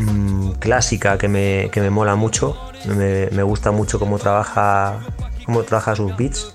mmm, 0.00 0.52
clásica 0.58 1.18
que 1.18 1.28
me, 1.28 1.70
que 1.70 1.80
me, 1.80 1.90
mola 1.90 2.14
mucho. 2.14 2.56
Me, 2.86 3.28
me, 3.30 3.42
gusta 3.42 3.70
mucho 3.70 3.98
cómo 3.98 4.18
trabaja, 4.18 5.00
cómo 5.44 5.62
trabaja 5.62 5.94
sus 5.94 6.16
beats. 6.16 6.52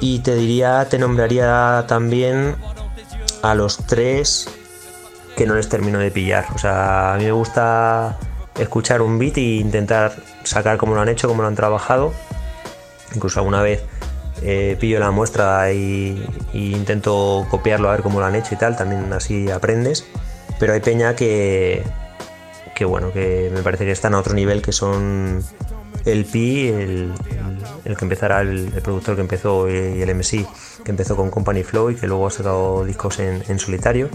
Y 0.00 0.20
te 0.20 0.34
diría, 0.34 0.86
te 0.88 0.98
nombraría 0.98 1.84
también 1.86 2.56
a 3.42 3.54
los 3.54 3.78
tres 3.86 4.48
que 5.36 5.46
no 5.46 5.54
les 5.54 5.68
termino 5.68 5.98
de 5.98 6.10
pillar. 6.10 6.46
O 6.54 6.58
sea, 6.58 7.14
a 7.14 7.16
mí 7.18 7.24
me 7.24 7.32
gusta 7.32 8.18
escuchar 8.58 9.02
un 9.02 9.18
beat 9.18 9.38
e 9.38 9.40
intentar 9.40 10.12
sacar 10.44 10.76
cómo 10.76 10.94
lo 10.94 11.00
han 11.00 11.08
hecho, 11.08 11.28
cómo 11.28 11.42
lo 11.42 11.48
han 11.48 11.54
trabajado. 11.54 12.12
Incluso 13.14 13.40
alguna 13.40 13.62
vez 13.62 13.82
eh, 14.42 14.76
pillo 14.80 14.98
la 14.98 15.10
muestra 15.10 15.72
y, 15.72 16.24
y, 16.52 16.74
intento 16.74 17.46
copiarlo 17.50 17.88
a 17.88 17.92
ver 17.92 18.02
cómo 18.02 18.20
lo 18.20 18.26
han 18.26 18.34
hecho 18.34 18.54
y 18.54 18.58
tal, 18.58 18.76
también 18.76 19.12
así 19.12 19.50
aprendes. 19.50 20.06
Pero 20.58 20.72
hay 20.72 20.80
peña 20.80 21.14
que, 21.14 21.84
que 22.74 22.84
bueno, 22.84 23.12
que 23.12 23.50
me 23.54 23.62
parece 23.62 23.84
que 23.84 23.92
están 23.92 24.14
a 24.14 24.18
otro 24.18 24.34
nivel, 24.34 24.62
que 24.62 24.72
son 24.72 25.42
el 26.04 26.24
Pi, 26.24 26.68
el, 26.68 27.12
el 27.84 27.96
que 27.96 28.04
empezará, 28.04 28.40
el, 28.40 28.70
productor 28.82 29.14
que 29.14 29.20
empezó 29.20 29.68
y 29.70 30.02
el 30.02 30.14
MC 30.14 30.46
que 30.84 30.90
empezó 30.90 31.16
con 31.16 31.30
Company 31.30 31.62
Flow 31.62 31.90
y 31.90 31.94
que 31.94 32.06
luego 32.06 32.26
ha 32.26 32.30
sacado 32.30 32.84
discos 32.84 33.18
en, 33.20 33.42
en 33.48 33.58
solitario. 33.58 34.08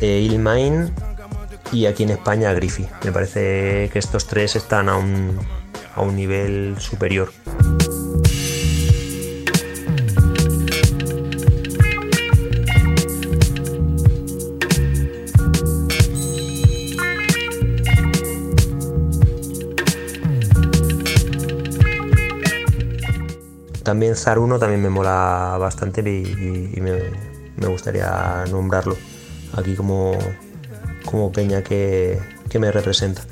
Eh, 0.00 0.20
Ilmain 0.20 0.92
y 1.72 1.86
aquí 1.86 2.04
en 2.04 2.10
España 2.10 2.52
Griffy. 2.52 2.86
Me 3.04 3.12
parece 3.12 3.90
que 3.92 3.98
estos 3.98 4.26
tres 4.26 4.56
están 4.56 4.88
a 4.88 4.96
un, 4.96 5.38
a 5.94 6.02
un 6.02 6.16
nivel 6.16 6.76
superior. 6.78 7.30
También 23.88 24.14
1 24.14 24.58
también 24.58 24.82
me 24.82 24.90
mola 24.90 25.56
bastante 25.58 26.02
y, 26.02 26.74
y, 26.76 26.80
me, 26.82 27.04
me 27.56 27.68
gustaría 27.68 28.44
nombrarlo 28.50 28.98
aquí 29.54 29.74
como, 29.74 30.12
como 31.06 31.32
peña 31.32 31.62
que, 31.62 32.18
que 32.50 32.58
me 32.58 32.70
representa. 32.70 33.22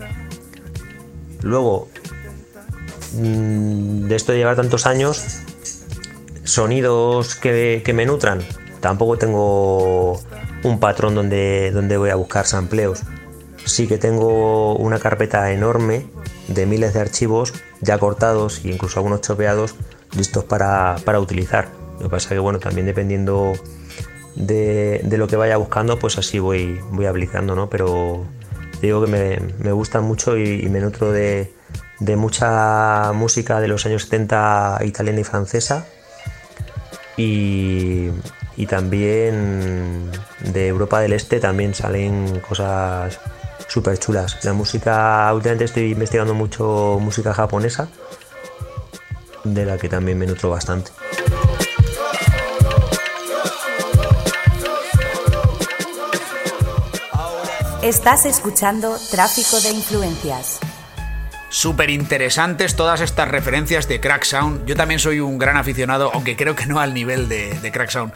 Luego, 1.42 1.88
de 3.12 4.16
esto 4.16 4.32
de 4.32 4.38
llevar 4.38 4.56
tantos 4.56 4.86
años, 4.86 5.42
sonidos 6.44 7.34
que, 7.34 7.82
que, 7.84 7.92
me 7.92 8.06
nutran. 8.06 8.40
Tampoco 8.80 9.18
tengo 9.18 10.18
un 10.64 10.80
patrón 10.80 11.14
donde, 11.14 11.70
donde 11.70 11.98
voy 11.98 12.08
a 12.08 12.14
buscar 12.14 12.46
sampleos. 12.46 13.02
Sí 13.66 13.86
que 13.86 13.98
tengo 13.98 14.74
una 14.76 15.00
carpeta 15.00 15.52
enorme 15.52 16.06
de 16.48 16.64
miles 16.64 16.94
de 16.94 17.00
archivos 17.00 17.52
ya 17.82 17.98
cortados 17.98 18.64
e 18.64 18.68
incluso 18.68 19.00
algunos 19.00 19.20
chopeados 19.20 19.74
listos 20.16 20.44
para, 20.44 20.96
para 21.04 21.20
utilizar. 21.20 21.68
Lo 21.98 22.04
que 22.04 22.08
pasa 22.08 22.30
que 22.30 22.38
bueno, 22.38 22.58
también 22.58 22.86
dependiendo 22.86 23.52
de, 24.34 25.00
de, 25.04 25.18
lo 25.18 25.26
que 25.26 25.36
vaya 25.36 25.56
buscando, 25.56 25.98
pues 25.98 26.18
así 26.18 26.38
voy, 26.38 26.78
voy 26.90 27.06
aplicando, 27.06 27.54
¿no? 27.54 27.70
Pero 27.70 28.26
digo 28.80 29.04
que 29.04 29.10
me, 29.10 29.38
me 29.58 29.72
gusta 29.72 30.00
mucho 30.00 30.36
y, 30.36 30.60
y 30.62 30.68
me 30.68 30.80
nutro 30.80 31.12
de, 31.12 31.52
de, 32.00 32.16
mucha 32.16 33.12
música 33.12 33.60
de 33.60 33.68
los 33.68 33.86
años 33.86 34.02
70 34.02 34.80
italiana 34.84 35.20
y 35.20 35.24
francesa 35.24 35.86
y, 37.16 38.10
y, 38.56 38.66
también 38.66 40.10
de 40.52 40.68
Europa 40.68 41.00
del 41.00 41.14
Este 41.14 41.40
también 41.40 41.74
salen 41.74 42.40
cosas 42.40 43.18
súper 43.68 43.98
chulas. 43.98 44.44
La 44.44 44.52
música, 44.52 45.32
últimamente 45.32 45.64
estoy 45.64 45.92
investigando 45.92 46.34
mucho 46.34 46.98
música 47.00 47.32
japonesa, 47.32 47.88
de 49.54 49.66
la 49.66 49.78
que 49.78 49.88
también 49.88 50.18
me 50.18 50.26
nutro 50.26 50.50
bastante. 50.50 50.90
Estás 57.82 58.26
escuchando 58.26 58.96
Tráfico 59.10 59.60
de 59.60 59.70
Influencias. 59.70 60.58
Súper 61.56 61.88
interesantes 61.88 62.76
todas 62.76 63.00
estas 63.00 63.28
referencias 63.28 63.88
de 63.88 63.98
Crack 63.98 64.24
Sound. 64.24 64.66
Yo 64.66 64.76
también 64.76 65.00
soy 65.00 65.20
un 65.20 65.38
gran 65.38 65.56
aficionado, 65.56 66.10
aunque 66.12 66.36
creo 66.36 66.54
que 66.54 66.66
no 66.66 66.80
al 66.80 66.92
nivel 66.92 67.30
de, 67.30 67.70
Crack 67.72 67.88
Sound, 67.88 68.12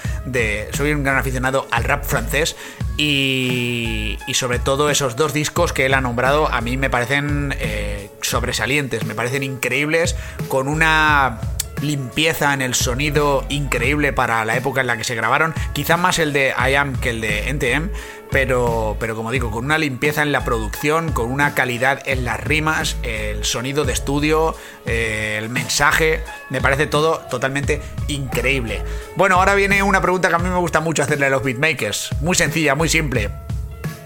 soy 0.74 0.92
un 0.92 1.02
gran 1.02 1.16
aficionado 1.16 1.66
al 1.70 1.84
rap 1.84 2.04
francés 2.04 2.54
y, 2.98 4.18
y, 4.26 4.34
sobre 4.34 4.58
todo 4.58 4.90
esos 4.90 5.16
dos 5.16 5.32
discos 5.32 5.72
que 5.72 5.86
él 5.86 5.94
ha 5.94 6.02
nombrado 6.02 6.52
a 6.52 6.60
mí 6.60 6.76
me 6.76 6.90
parecen 6.90 7.54
eh, 7.58 8.10
sobresalientes, 8.20 9.06
me 9.06 9.14
parecen 9.14 9.42
increíbles, 9.42 10.16
con 10.48 10.68
una 10.68 11.40
limpieza 11.80 12.52
en 12.52 12.60
el 12.60 12.74
sonido 12.74 13.46
increíble 13.48 14.12
para 14.12 14.44
la 14.44 14.56
época 14.56 14.82
en 14.82 14.86
la 14.86 14.96
que 14.98 15.04
se 15.04 15.14
grabaron, 15.14 15.54
quizá 15.72 15.96
más 15.96 16.18
el 16.18 16.34
de 16.34 16.52
I 16.58 16.74
Am 16.74 16.94
que 17.00 17.08
el 17.08 17.20
de 17.22 17.48
NTM, 17.48 17.88
pero, 18.30 18.96
pero 19.00 19.16
como 19.16 19.30
digo, 19.30 19.50
con 19.50 19.64
una 19.64 19.78
limpieza 19.78 20.22
en 20.22 20.32
la 20.32 20.44
producción, 20.44 21.12
con 21.12 21.30
una 21.30 21.54
calidad 21.54 22.02
en 22.06 22.24
las 22.24 22.40
rimas, 22.40 22.96
el 23.02 23.44
sonido 23.44 23.84
de 23.84 23.92
estudio, 23.92 24.54
eh, 24.86 25.36
el 25.38 25.48
mensaje, 25.48 26.22
me 26.48 26.60
parece 26.60 26.86
todo 26.86 27.18
totalmente 27.30 27.82
increíble. 28.08 28.82
Bueno, 29.16 29.36
ahora 29.36 29.54
viene 29.54 29.82
una 29.82 30.00
pregunta 30.00 30.28
que 30.28 30.34
a 30.34 30.38
mí 30.38 30.48
me 30.48 30.58
gusta 30.58 30.80
mucho 30.80 31.02
hacerle 31.02 31.26
a 31.26 31.30
los 31.30 31.42
beatmakers, 31.42 32.10
muy 32.20 32.36
sencilla, 32.36 32.74
muy 32.74 32.88
simple, 32.88 33.30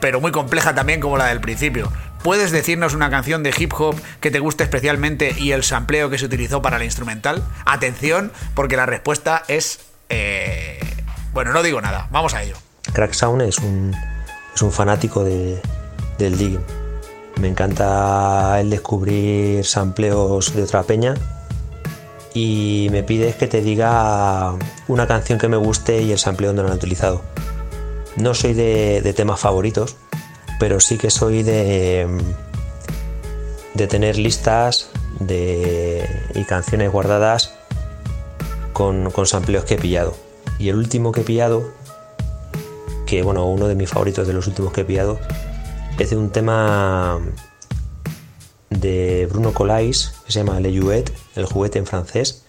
pero 0.01 0.21
muy 0.21 0.33
compleja 0.33 0.75
también 0.75 1.01
como 1.01 1.19
la 1.19 1.27
del 1.27 1.41
principio. 1.41 1.93
¿Puedes 2.23 2.53
decirnos 2.53 2.95
una 2.95 3.11
canción 3.11 3.43
de 3.43 3.55
hip 3.55 3.75
hop 3.77 4.01
que 4.21 4.31
te 4.31 4.39
guste 4.39 4.65
especialmente 4.65 5.35
y 5.39 5.53
el 5.53 5.63
sampleo 5.63 6.09
que 6.09 6.17
se 6.17 6.25
utilizó 6.25 6.63
para 6.63 6.79
la 6.79 6.87
instrumental? 6.87 7.43
Atención, 7.67 8.33
porque 8.55 8.77
la 8.77 8.87
respuesta 8.87 9.43
es... 9.49 9.81
Eh... 10.09 10.81
Bueno, 11.35 11.53
no 11.53 11.63
digo 11.63 11.83
nada, 11.83 12.09
vamos 12.11 12.33
a 12.33 12.43
ello. 12.43 12.57
Crack 12.95 13.13
Sound 13.13 13.43
es 13.43 13.59
un, 13.59 13.95
es 14.55 14.63
un 14.63 14.73
fanático 14.73 15.25
de, 15.25 15.61
del 16.19 16.39
digging. 16.39 16.65
Me 17.41 17.49
encanta 17.49 18.61
el 18.61 18.71
descubrir 18.71 19.65
sampleos 19.65 20.55
de 20.55 20.63
otra 20.63 20.85
peña 20.85 21.15
y 22.33 22.89
me 22.91 23.03
pides 23.03 23.35
que 23.37 23.49
te 23.49 23.61
diga 23.61 24.55
una 24.89 25.07
canción 25.07 25.39
que 25.39 25.49
me 25.49 25.57
guste 25.57 26.03
y 26.03 26.13
el 26.13 26.19
sampleo 26.19 26.51
donde 26.51 26.63
lo 26.63 26.69
han 26.69 26.77
utilizado. 26.77 27.23
No 28.17 28.35
soy 28.35 28.55
de, 28.55 29.03
de 29.03 29.13
temas 29.13 29.41
favoritos, 29.41 29.97
pero 30.61 30.79
sí 30.79 30.99
que 30.99 31.11
soy 31.11 31.43
de, 31.43 32.07
de 33.75 33.87
tener 33.89 34.17
listas 34.17 34.89
de, 35.19 36.09
y 36.35 36.45
canciones 36.45 36.93
guardadas 36.93 37.55
con, 38.73 39.11
con 39.11 39.27
sampleos 39.27 39.65
que 39.65 39.75
he 39.75 39.79
pillado. 39.79 40.17
Y 40.59 40.69
el 40.69 40.77
último 40.77 41.11
que 41.11 41.23
he 41.23 41.25
pillado, 41.25 41.73
que 43.07 43.23
bueno, 43.23 43.47
uno 43.47 43.69
de 43.69 43.75
mis 43.75 43.91
favoritos 43.91 44.27
de 44.27 44.33
los 44.33 44.47
últimos 44.47 44.73
que 44.73 44.83
he 44.83 44.85
pillado, 44.85 45.19
es 45.99 46.11
de 46.11 46.17
un 46.17 46.31
tema 46.31 47.21
de 48.71 49.29
Bruno 49.31 49.53
Colais, 49.53 50.15
que 50.27 50.33
se 50.33 50.41
llama 50.41 50.61
Le 50.61 50.79
Jouet, 50.79 51.13
el 51.37 51.47
juguete 51.47 51.79
en 51.79 51.87
francés. 51.87 52.45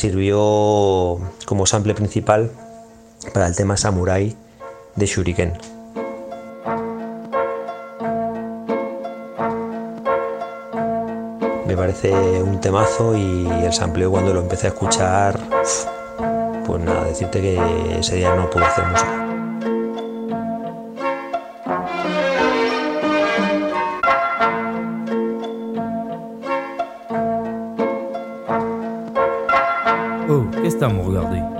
Sirvió 0.00 1.18
como 1.44 1.66
sample 1.66 1.94
principal 1.94 2.50
para 3.34 3.46
el 3.46 3.54
tema 3.54 3.76
Samurai 3.76 4.34
de 4.96 5.06
Shuriken. 5.06 5.52
Me 11.66 11.76
parece 11.76 12.12
un 12.42 12.60
temazo 12.62 13.14
y 13.14 13.46
el 13.46 13.72
sampleo 13.74 14.10
cuando 14.10 14.32
lo 14.32 14.40
empecé 14.40 14.68
a 14.68 14.70
escuchar, 14.70 15.38
pues 16.66 16.82
nada, 16.82 17.04
decirte 17.04 17.42
que 17.42 17.98
ese 17.98 18.16
día 18.16 18.34
no 18.34 18.48
pude 18.48 18.64
hacer 18.64 18.86
música. 18.86 19.19
À 30.82 30.88
me 30.88 31.00
regarder 31.02 31.59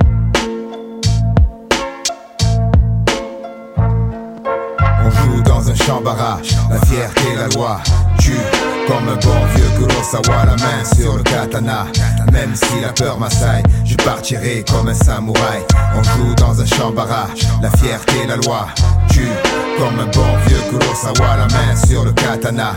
On 5.11 5.23
joue 5.23 5.41
dans 5.43 5.69
un 5.69 5.75
champ 5.75 6.01
barrage, 6.01 6.55
la 6.69 6.79
fierté, 6.85 7.35
la 7.35 7.47
loi. 7.49 7.79
Tue 8.19 8.37
comme 8.87 9.07
un 9.09 9.15
bon 9.15 9.45
vieux 9.55 9.69
Kurosawa, 9.77 10.45
la 10.45 10.55
main 10.55 10.83
sur 10.95 11.17
le 11.17 11.23
katana. 11.23 11.85
Même 12.31 12.55
si 12.55 12.81
la 12.81 12.89
peur 12.89 13.19
m'assaille, 13.19 13.63
je 13.85 13.95
partirai 13.95 14.63
comme 14.69 14.87
un 14.87 14.93
samouraï. 14.93 15.63
On 15.95 16.03
joue 16.03 16.35
dans 16.35 16.59
un 16.59 16.65
champ 16.65 16.91
barrage, 16.91 17.47
la 17.61 17.69
fierté, 17.71 18.25
la 18.27 18.37
loi. 18.37 18.67
Comme 19.77 19.99
un 19.99 20.05
bon 20.05 20.37
vieux 20.45 20.59
Kurosawa, 20.69 21.37
la 21.37 21.47
main 21.47 21.75
sur 21.87 22.03
le 22.03 22.11
katana. 22.11 22.73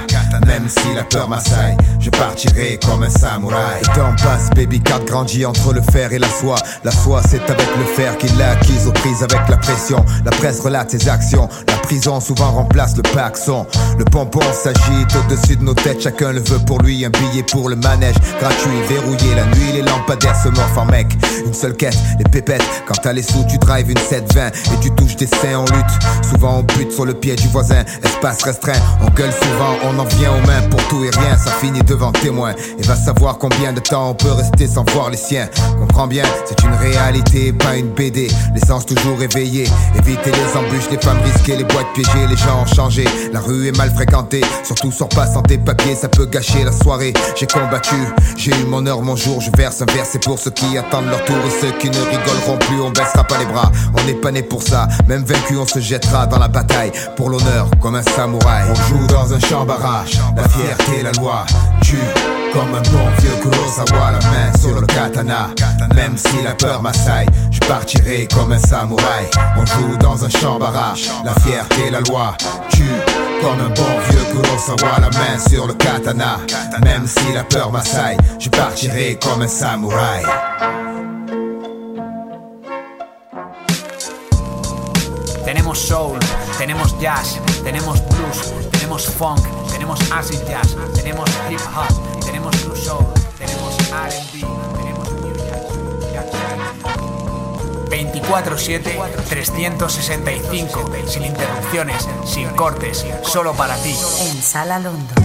Même 0.47 0.69
si 0.69 0.95
la 0.95 1.05
peur 1.05 1.29
m'assaille, 1.29 1.77
je 2.01 2.11
partirai 2.11 2.79
comme 2.85 3.03
un 3.03 3.11
samouraï. 3.11 3.83
Le 3.83 3.87
temps 3.95 4.15
passe, 4.23 4.51
baby 4.55 4.81
cat 4.81 5.01
grandit 5.07 5.45
entre 5.45 5.73
le 5.73 5.83
fer 5.83 6.13
et 6.13 6.19
la 6.19 6.29
soie. 6.29 6.57
La 6.83 6.91
soie, 6.91 7.21
c'est 7.29 7.43
avec 7.51 7.69
le 7.77 7.85
fer 7.85 8.17
qu'il 8.19 8.37
l'a 8.39 8.53
acquise 8.53 8.87
aux 8.87 8.93
prises 8.93 9.23
avec 9.23 9.49
la 9.49 9.57
pression. 9.57 10.05
La 10.25 10.31
presse 10.31 10.61
relate 10.61 10.91
ses 10.91 11.09
actions. 11.09 11.49
La 11.69 11.75
prison 11.75 12.21
souvent 12.21 12.53
remplace 12.53 12.97
le 12.97 13.03
paxon. 13.03 13.67
Le 13.99 14.05
pompon 14.05 14.41
s'agite 14.53 15.15
au-dessus 15.15 15.57
de 15.57 15.63
nos 15.63 15.75
têtes, 15.75 16.03
chacun 16.03 16.33
le 16.33 16.41
veut 16.41 16.61
pour 16.67 16.81
lui. 16.81 17.05
Un 17.05 17.11
billet 17.11 17.43
pour 17.43 17.69
le 17.69 17.77
manège, 17.77 18.17
gratuit, 18.41 18.81
verrouillé. 18.89 19.35
La 19.35 19.45
nuit, 19.47 19.73
les 19.75 19.83
lampadaires 19.83 20.41
se 20.43 20.49
morfent 20.49 20.79
en 20.79 20.87
mec. 20.87 21.09
Une 21.45 21.55
seule 21.55 21.75
quête, 21.75 21.99
les 22.19 22.25
pépettes. 22.25 22.65
Quand 22.87 22.95
t'as 23.03 23.13
les 23.13 23.23
sous, 23.23 23.45
tu 23.49 23.59
drives 23.59 23.91
une 23.91 23.99
720 23.99 24.49
et 24.49 24.81
tu 24.81 24.91
touches 24.93 25.17
des 25.17 25.27
seins 25.27 25.59
en 25.59 25.65
lutte. 25.65 26.24
Souvent 26.31 26.59
on 26.59 26.63
bute 26.63 26.93
sur 26.93 27.05
le 27.05 27.15
pied 27.15 27.37
du 27.37 27.49
voisin, 27.49 27.85
espace 28.03 28.43
restreint. 28.43 28.73
On 29.03 29.11
gueule 29.11 29.33
souvent, 29.33 29.77
on 29.85 29.99
en 29.99 30.05
vient 30.05 30.33
aux 30.33 30.47
mains 30.47 30.63
pour 30.71 30.83
tout 30.89 31.05
et 31.05 31.11
rien. 31.11 31.37
Ça 31.37 31.51
finit 31.53 31.83
devant 31.83 32.13
témoin. 32.13 32.53
Et 32.79 32.83
va 32.83 32.97
savoir 32.97 33.39
combien 33.39 33.73
de 33.73 33.81
temps 33.81 34.11
on 34.11 34.15
peut 34.15 34.33
rester 34.33 34.67
sans 34.67 34.85
voir 34.93 35.11
les 35.11 35.17
siens. 35.17 35.49
Comprends 35.79 36.07
bien, 36.07 36.25
c'est 36.47 36.63
une 36.65 36.75
réalité, 36.75 37.53
pas 37.53 37.77
une 37.77 37.91
BD. 37.91 38.29
L'essence 38.55 38.87
toujours 38.87 39.23
éveillée. 39.23 39.69
Éviter 39.99 40.31
les 40.31 40.59
embûches, 40.59 40.91
les 40.91 40.99
femmes 40.99 41.21
risquées, 41.25 41.57
les 41.57 41.65
boîtes 41.65 41.93
piégées, 41.95 42.27
les 42.29 42.37
gens 42.37 42.63
ont 42.63 42.75
changé. 42.75 43.05
La 43.33 43.41
rue 43.41 43.69
est 43.69 43.77
mal 43.77 43.91
fréquentée, 43.95 44.43
surtout 44.63 44.91
sors 44.91 45.09
pas 45.09 45.27
sans 45.27 45.43
tes 45.43 45.59
papiers, 45.59 45.95
ça 45.95 46.09
peut 46.09 46.27
gâcher 46.27 46.65
la 46.65 46.73
soirée. 46.73 47.13
J'ai 47.37 47.47
combattu, 47.47 47.97
j'ai 48.37 48.53
eu 48.53 48.65
mon 48.69 48.87
heure, 48.87 49.03
mon 49.03 49.17
jour. 49.17 49.41
Je 49.41 49.51
verse 49.57 49.83
un 49.83 49.93
verre, 49.93 50.07
c'est 50.11 50.23
pour 50.23 50.39
ceux 50.39 50.51
qui 50.51 50.79
attendent 50.79 51.09
leur 51.09 51.25
tour 51.25 51.37
et 51.47 51.61
ceux 51.61 51.73
qui 51.79 51.89
ne 51.91 51.97
rigoleront 51.97 52.59
plus. 52.59 52.81
On 52.81 52.91
baissera 52.91 53.25
pas 53.25 53.39
les 53.39 53.47
bras, 53.47 53.71
on 53.99 54.05
n'est 54.05 54.15
pas 54.15 54.31
né 54.31 54.43
pour 54.43 54.63
ça. 54.63 54.89
Même 55.09 55.25
vaincu, 55.25 55.57
on 55.57 55.67
se 55.67 55.81
jettera 55.81 56.14
dans 56.15 56.39
la 56.39 56.49
bataille 56.49 56.93
pour 57.17 57.29
l'honneur 57.29 57.69
comme 57.81 57.97
un 57.97 58.03
samouraï. 58.03 58.65
On 58.71 58.75
joue 58.75 59.07
dans 59.09 59.35
un 59.35 59.41
champ 59.41 59.65
barrage, 59.65 60.21
la 60.37 60.49
fierté, 60.49 61.03
la 61.03 61.11
loi. 61.13 61.45
Tue 61.83 61.99
comme 62.53 62.73
un 62.73 62.83
bon 62.83 63.07
vieux 63.19 63.37
Kurosawa, 63.43 64.13
la 64.13 64.19
main 64.31 64.57
sur 64.61 64.81
le 64.81 64.87
katana. 64.87 65.51
Même 65.95 66.17
si 66.17 66.43
la 66.45 66.53
peur 66.53 66.81
m'assaille, 66.83 67.27
je 67.51 67.59
partirai 67.61 68.29
comme 68.33 68.53
un 68.53 68.59
samouraï. 68.59 69.27
On 69.57 69.67
joue 69.67 69.97
dans 69.99 70.25
un 70.25 70.31
champ 70.31 70.59
barrage, 70.59 71.11
la 71.25 71.35
fierté, 71.41 71.91
la 71.91 72.01
loi. 72.01 72.37
Tue 72.71 72.85
comme 73.43 73.61
un 73.61 73.71
bon 73.71 73.95
vieux 74.09 74.25
Kurosawa, 74.31 75.01
la 75.01 75.11
main 75.11 75.39
sur 75.51 75.67
le 75.67 75.75
katana. 75.75 76.39
Même 76.85 77.07
si 77.07 77.33
la 77.33 77.43
peur 77.43 77.73
m'assaille, 77.73 78.17
je 78.39 78.49
partirai 78.51 79.19
comme 79.21 79.43
un 79.43 79.49
samouraï. 79.49 80.23
Tenemos 85.75 85.89
soul, 85.89 86.19
tenemos 86.57 87.01
jazz, 87.01 87.41
tenemos 87.65 88.01
blues, 88.07 88.71
tenemos 88.71 89.07
funk, 89.09 89.41
tenemos 89.73 89.99
acid 90.13 90.39
jazz, 90.47 90.77
tenemos 90.95 91.29
hip 91.51 91.59
hop, 91.75 92.21
tenemos 92.21 92.65
blue 92.65 92.77
soul, 92.77 93.05
tenemos 93.37 93.77
R&B, 93.91 94.47
tenemos 94.77 95.13
new 95.15 95.35
jazz, 95.35 95.63
jazz. 96.13 96.27
24/7, 97.91 99.01
365, 99.29 100.91
sin 101.09 101.25
interrupciones, 101.25 102.09
sin 102.25 102.51
cortes, 102.51 103.05
solo 103.25 103.53
para 103.55 103.75
ti. 103.79 103.97
En 104.21 104.43
Sala 104.43 104.79
London. 104.79 105.24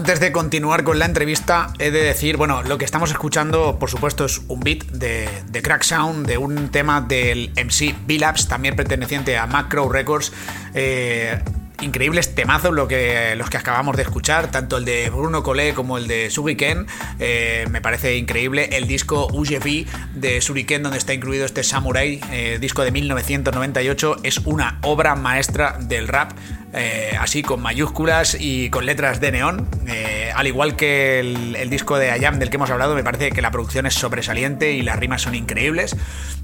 Antes 0.00 0.18
de 0.18 0.32
continuar 0.32 0.82
con 0.82 0.98
la 0.98 1.04
entrevista, 1.04 1.74
he 1.78 1.90
de 1.90 2.02
decir, 2.02 2.38
bueno, 2.38 2.62
lo 2.62 2.78
que 2.78 2.86
estamos 2.86 3.10
escuchando, 3.10 3.78
por 3.78 3.90
supuesto, 3.90 4.24
es 4.24 4.40
un 4.48 4.60
beat 4.60 4.84
de, 4.84 5.28
Crack 5.62 5.82
Sound, 5.82 6.26
de 6.26 6.38
un 6.38 6.70
tema 6.70 7.02
del 7.02 7.50
MC 7.50 7.94
B-Labs, 8.06 8.48
también 8.48 8.76
perteneciente 8.76 9.36
a 9.36 9.46
Macro 9.46 9.90
Records. 9.90 10.32
Eh, 10.72 11.38
increíbles 11.82 12.34
temazos 12.34 12.72
lo 12.72 12.88
que, 12.88 13.34
los 13.36 13.50
que 13.50 13.56
acabamos 13.56 13.96
de 13.96 14.02
escuchar, 14.02 14.50
tanto 14.50 14.76
el 14.76 14.84
de 14.84 15.10
Bruno 15.10 15.42
Collet 15.42 15.74
como 15.74 15.98
el 15.98 16.06
de 16.06 16.30
Suriken. 16.30 16.86
Eh, 17.18 17.66
me 17.70 17.80
parece 17.80 18.16
increíble 18.16 18.70
el 18.72 18.86
disco 18.86 19.26
UGV 19.32 19.86
de 20.14 20.40
Suriken, 20.40 20.82
donde 20.82 20.98
está 20.98 21.14
incluido 21.14 21.44
este 21.44 21.62
Samurai, 21.62 22.20
eh, 22.30 22.58
disco 22.60 22.82
de 22.82 22.90
1998. 22.90 24.16
Es 24.22 24.38
una 24.44 24.78
obra 24.82 25.14
maestra 25.14 25.76
del 25.78 26.08
rap. 26.08 26.32
Eh, 26.72 27.16
así 27.18 27.42
con 27.42 27.60
mayúsculas 27.60 28.36
y 28.38 28.70
con 28.70 28.86
letras 28.86 29.20
de 29.20 29.32
neón. 29.32 29.68
Eh, 29.88 30.30
al 30.34 30.46
igual 30.46 30.76
que 30.76 31.18
el, 31.20 31.70
disco 31.70 31.98
de 31.98 32.10
Ayam 32.10 32.38
del 32.38 32.50
que 32.50 32.56
hemos 32.56 32.70
hablado, 32.70 32.94
me 32.94 33.02
parece 33.02 33.30
que 33.30 33.42
la 33.42 33.50
producción 33.50 33.86
es 33.86 33.94
sobresaliente 33.94 34.72
y 34.72 34.82
las 34.82 34.98
rimas 34.98 35.22
son 35.22 35.34
increíbles. 35.34 35.96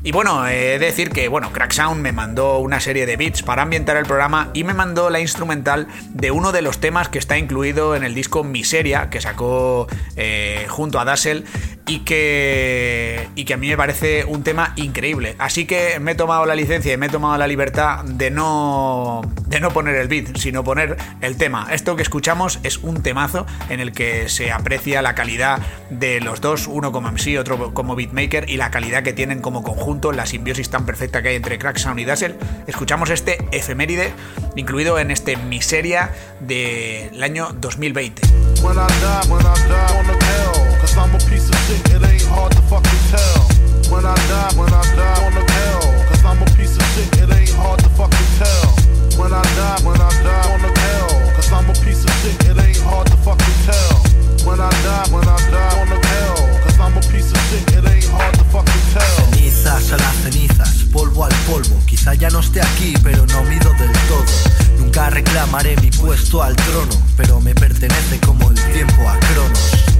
Y 0.02 0.12
bueno, 0.12 0.46
eh, 0.46 0.74
he 0.74 0.78
de 0.78 0.86
decir 0.86 1.10
que 1.10 1.28
bueno, 1.28 1.52
Crack 1.52 1.72
Sound 1.72 2.00
me 2.00 2.12
mandó 2.12 2.58
una 2.58 2.80
serie 2.80 3.06
de 3.06 3.16
beats 3.16 3.42
para 3.42 3.62
ambientar 3.62 3.96
el 3.96 4.04
programa 4.04 4.50
y 4.52 4.64
me 4.64 4.74
mandó 4.74 5.10
la 5.10 5.20
instrumental 5.20 5.86
de 6.10 6.30
uno 6.30 6.52
de 6.52 6.62
los 6.62 6.78
temas 6.80 7.08
que 7.08 7.18
está 7.18 7.38
incluido 7.38 7.94
en 7.96 8.04
el 8.04 8.14
disco 8.14 8.44
Miseria, 8.44 9.10
que 9.10 9.20
sacó 9.20 9.86
junto 10.68 10.98
a 10.98 11.04
Dazzle 11.04 11.44
y 11.86 12.00
que, 12.00 13.28
y 13.36 13.44
que 13.44 13.54
a 13.54 13.56
mí 13.56 13.68
me 13.68 13.76
parece 13.76 14.24
un 14.24 14.42
tema 14.42 14.72
increíble. 14.76 15.36
Así 15.38 15.66
que 15.66 16.00
me 16.00 16.12
he 16.12 16.14
tomado 16.14 16.44
la 16.44 16.56
licencia 16.56 16.92
y 16.92 16.96
me 16.96 17.06
he 17.06 17.08
tomado 17.08 17.38
la 17.38 17.46
libertad 17.46 18.04
de 18.04 18.30
no, 18.30 19.22
de 19.46 19.60
no 19.60 19.70
poner 19.70 19.94
el 19.94 20.08
beat, 20.08 20.15
sino 20.36 20.64
poner 20.64 20.96
el 21.20 21.36
tema. 21.36 21.68
Esto 21.72 21.96
que 21.96 22.02
escuchamos 22.02 22.60
es 22.62 22.78
un 22.78 23.02
temazo 23.02 23.46
en 23.68 23.80
el 23.80 23.92
que 23.92 24.28
se 24.28 24.52
aprecia 24.52 25.02
la 25.02 25.14
calidad 25.14 25.60
de 25.90 26.20
los 26.20 26.40
dos, 26.40 26.66
uno 26.66 26.92
como 26.92 27.10
MC, 27.10 27.38
otro 27.38 27.74
como 27.74 27.96
beatmaker, 27.96 28.48
y 28.48 28.56
la 28.56 28.70
calidad 28.70 29.02
que 29.02 29.12
tienen 29.12 29.40
como 29.40 29.62
conjunto, 29.62 30.12
la 30.12 30.26
simbiosis 30.26 30.70
tan 30.70 30.86
perfecta 30.86 31.22
que 31.22 31.30
hay 31.30 31.36
entre 31.36 31.58
Cracksound 31.58 32.00
y 32.00 32.04
Dazzle. 32.04 32.36
Escuchamos 32.66 33.10
este 33.10 33.38
efeméride 33.52 34.12
incluido 34.56 34.98
en 34.98 35.10
este 35.10 35.36
Miseria 35.36 36.10
del 36.40 37.22
año 37.22 37.52
2020. 37.52 38.22
Cause 40.80 40.94
I'm 40.94 41.14
a 41.14 41.18
piece 41.18 41.48
of 41.48 41.56
shit, 41.66 41.96
it 41.96 42.04
ain't 42.04 42.28
hard 42.28 42.52
to 42.52 42.60
fucking 42.62 43.00
tell. 43.10 43.48
When. 43.90 44.06
When 49.16 49.32
I 49.32 49.42
die, 49.42 49.80
when 49.82 49.96
I 50.00 50.10
die 50.22 50.52
on 50.52 50.60
the 50.60 50.72
hell. 50.80 51.34
Cause 51.34 51.50
I'm 51.50 51.68
a 51.70 51.72
piece 51.84 52.04
of 52.04 52.12
shit, 52.20 52.36
it 52.44 52.58
ain't 52.60 52.76
hard 52.84 53.06
to 53.08 53.16
fucking 53.24 53.58
tell. 53.64 53.96
When 54.44 54.60
I 54.60 54.70
die, 54.84 55.08
when 55.10 55.26
I 55.26 55.36
die 55.50 55.80
on 55.80 55.88
the 55.88 56.00
hell. 56.06 56.60
Cause 56.62 56.78
I'm 56.78 56.96
a 56.96 57.00
piece 57.12 57.32
of 57.32 57.40
shit, 57.48 57.64
it 57.76 57.88
ain't 57.88 58.04
hard 58.12 58.34
to 58.34 58.44
fucking 58.52 58.84
tell. 58.92 59.16
Cenizas 59.32 59.92
a 59.92 59.96
las 59.96 60.16
cenizas, 60.22 60.84
polvo 60.92 61.24
al 61.24 61.34
polvo. 61.48 61.76
Quizá 61.86 62.14
ya 62.14 62.28
no 62.30 62.40
esté 62.40 62.60
aquí, 62.60 62.94
pero 63.02 63.26
no 63.26 63.42
mido 63.44 63.72
del 63.74 63.92
todo. 64.06 64.24
Nunca 64.78 65.10
reclamaré 65.10 65.76
mi 65.78 65.90
puesto 65.90 66.42
al 66.42 66.54
trono, 66.54 66.94
pero 67.16 67.40
me 67.40 67.54
pertenece 67.54 68.20
como 68.20 68.50
el 68.50 68.56
tiempo 68.72 69.08
a 69.08 69.18
Cronos 69.18 69.95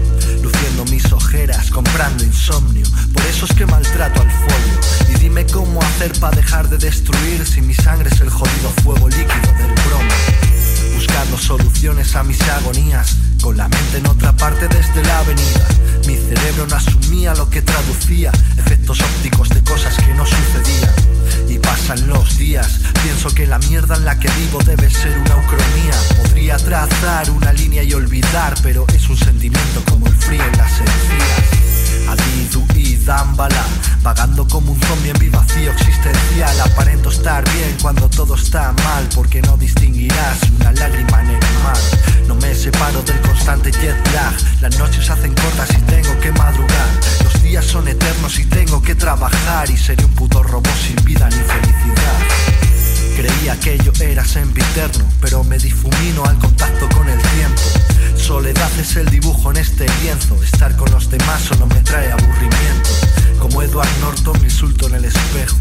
mis 0.90 1.12
ojeras, 1.12 1.70
comprando 1.70 2.24
insomnio. 2.24 2.86
Por 3.12 3.22
eso 3.26 3.46
es 3.46 3.52
que 3.54 3.66
maltrato 3.66 4.20
al 4.20 4.30
folio. 4.30 5.14
Y 5.14 5.18
dime 5.18 5.44
cómo 5.46 5.80
hacer 5.82 6.12
para 6.20 6.36
dejar 6.36 6.68
de 6.68 6.78
destruir 6.78 7.44
si 7.46 7.60
mi 7.60 7.74
sangre 7.74 8.08
es 8.12 8.20
el 8.20 8.30
jodido 8.30 8.70
fuego 8.82 9.08
líquido 9.08 9.52
del 9.58 9.72
bromo. 9.72 10.10
Buscando 10.94 11.38
soluciones 11.38 12.14
a 12.14 12.22
mis 12.22 12.40
agonías, 12.42 13.16
con 13.42 13.56
la 13.56 13.68
mente 13.68 13.98
en 13.98 14.06
otra 14.06 14.36
parte 14.36 14.68
desde 14.68 15.02
la 15.02 15.18
avenida. 15.18 15.66
Mi 16.06 16.16
cerebro 16.16 16.66
no 16.68 16.76
asumía 16.76 17.34
lo 17.34 17.48
que 17.50 17.62
traducía, 17.62 18.30
efectos 18.56 19.00
ópticos 19.00 19.48
de 19.50 19.62
cosas 19.62 19.96
que 19.96 20.14
no 20.14 20.24
sucedían. 20.24 21.15
Y 21.48 21.58
pasan 21.58 22.08
los 22.08 22.38
días, 22.38 22.80
pienso 23.02 23.34
que 23.34 23.46
la 23.46 23.58
mierda 23.58 23.96
en 23.96 24.04
la 24.04 24.18
que 24.18 24.28
vivo 24.38 24.58
debe 24.64 24.90
ser 24.90 25.16
una 25.18 25.36
ucronía. 25.36 25.94
Podría 26.22 26.56
trazar 26.56 27.30
una 27.30 27.52
línea 27.52 27.82
y 27.82 27.92
olvidar, 27.94 28.54
pero 28.62 28.86
es 28.94 29.08
un 29.08 29.16
sentimiento 29.16 29.82
como 29.90 30.06
el 30.06 30.14
frío 30.16 30.42
en 30.44 30.58
las 30.58 30.80
encías. 30.80 31.65
Adidu 32.16 32.66
y 32.74 32.96
Dambala, 32.96 33.64
vagando 34.02 34.46
como 34.48 34.72
un 34.72 34.80
zombie 34.80 35.10
en 35.10 35.18
mi 35.20 35.28
vacío 35.28 35.72
existencial. 35.72 36.60
Aparento 36.60 37.10
estar 37.10 37.44
bien 37.52 37.76
cuando 37.80 38.08
todo 38.08 38.34
está 38.34 38.72
mal, 38.84 39.08
porque 39.14 39.42
no 39.42 39.56
distinguirás 39.56 40.38
una 40.58 40.72
lágrima 40.72 41.22
en 41.22 41.30
el 41.30 41.58
mar. 41.62 41.76
No 42.26 42.34
me 42.34 42.54
separo 42.54 43.02
del 43.02 43.20
constante 43.20 43.70
jet 43.72 43.96
lag. 44.12 44.34
Las 44.60 44.78
noches 44.78 45.08
hacen 45.10 45.34
cortas 45.34 45.70
y 45.70 45.80
tengo 45.82 46.18
que 46.20 46.32
madrugar. 46.32 46.88
Los 47.22 47.42
días 47.42 47.64
son 47.64 47.88
eternos 47.88 48.38
y 48.38 48.44
tengo 48.44 48.82
que 48.82 48.94
trabajar. 48.94 49.70
Y 49.70 49.76
seré 49.76 50.04
un 50.04 50.12
puto 50.12 50.42
robot 50.42 50.76
sin 50.86 50.96
vida 51.04 51.28
ni 51.28 51.36
felicidad. 51.36 52.66
Creía 53.16 53.58
que 53.58 53.78
yo 53.78 53.92
era 54.00 54.24
sempiterno, 54.24 55.04
pero 55.20 55.42
me 55.42 55.58
difumino 55.58 56.24
al 56.24 56.38
contacto 56.38 56.88
con 56.90 57.08
el 57.08 57.18
tiempo. 57.18 57.62
Soledad 58.26 58.72
es 58.80 58.96
el 58.96 59.08
dibujo 59.08 59.52
en 59.52 59.58
este 59.58 59.86
lienzo. 60.02 60.34
Estar 60.42 60.74
con 60.74 60.90
los 60.90 61.08
demás 61.08 61.42
solo 61.42 61.64
me 61.66 61.80
trae 61.82 62.10
aburrimiento. 62.10 62.90
Como 63.38 63.62
Edward 63.62 63.88
Norton 64.00 64.36
me 64.40 64.46
insulto 64.46 64.88
en 64.88 64.96
el 64.96 65.04
espejo. 65.04 65.56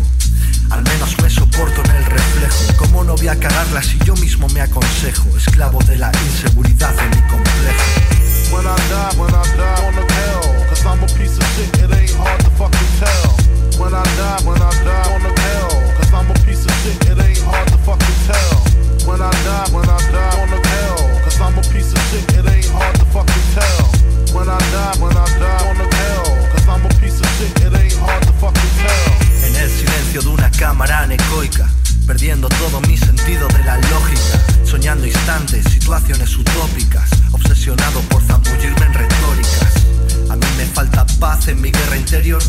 Al 0.72 0.82
menos 0.82 1.16
me 1.22 1.30
soporto 1.30 1.84
en 1.84 1.92
el 1.92 2.06
reflejo. 2.06 2.74
¿Cómo 2.78 3.04
no 3.04 3.16
voy 3.18 3.28
a 3.28 3.40
cagarla 3.40 3.84
si 3.84 4.00
yo 4.00 4.16
mismo 4.16 4.48
me 4.50 4.62
aconsejo? 4.62 5.30
Esclavo 5.38 5.78
de 5.84 5.96
la 5.98 6.12
inseguridad 6.26 6.92
de 6.96 7.16
mi 7.16 7.22
complejo. 7.28 7.86
When 8.52 8.66
I 8.66 8.76
die, 8.90 9.20
when 9.20 9.30
I 9.30 9.44
die 9.56 9.88
on 9.88 9.94
the 9.94 10.14
hell. 10.16 10.68
Cause 10.68 10.86
I'm 10.88 11.04
a 11.04 11.08
piece 11.14 11.38
of 11.38 11.46
shit, 11.54 11.70
it 11.84 11.94
ain't 11.94 12.18
hard 12.18 12.40
to 12.46 12.50
fucking 12.58 12.92
tell. 12.98 13.38
When 13.78 13.94
I 13.94 14.02
die, 14.18 14.42
when 14.44 14.60
I 14.60 14.72
die 14.84 15.14
on 15.14 15.22
the 15.22 15.40
hell. 15.40 15.94
Cause 15.98 16.12
I'm 16.12 16.32
a 16.32 16.34
piece 16.44 16.66
of 16.66 16.74
shit, 16.82 16.98
it 17.12 17.24
ain't 17.24 17.46
hard 17.46 17.68
to 17.68 17.78
fucking 17.86 18.20
tell. 18.26 19.08
When 19.08 19.22
I 19.22 19.30
die, 19.46 19.70
when 19.72 19.88
I 19.88 20.00
die 20.12 20.42
on 20.42 20.50
the. 20.50 20.65
En 29.44 29.56
el 29.56 29.70
silencio 29.70 30.22
de 30.22 30.30
una 30.30 30.50
cámara 30.52 31.00
anecoica, 31.00 31.70
perdiendo 32.08 32.48
todo 32.50 32.80
mi 32.82 32.98
sentido 32.98 33.48
de 33.50 33.64
la 33.64 33.78
lógica, 33.78 34.40
soñando 34.64 35.06
instantes, 35.06 35.66
situaciones 35.66 36.36
utópicas, 36.38 37.10
obsesionado 37.32 38.00
por 38.10 38.24
zambullirme 38.24 38.86
en 38.86 38.94
retóricas. 38.94 39.74
A 40.30 40.36
mí 40.36 40.48
me 40.58 40.66
falta 40.66 41.06
paz 41.20 41.48
en 41.48 41.62
mi 41.62 41.72
guerra 41.72 41.98
interior, 41.98 42.42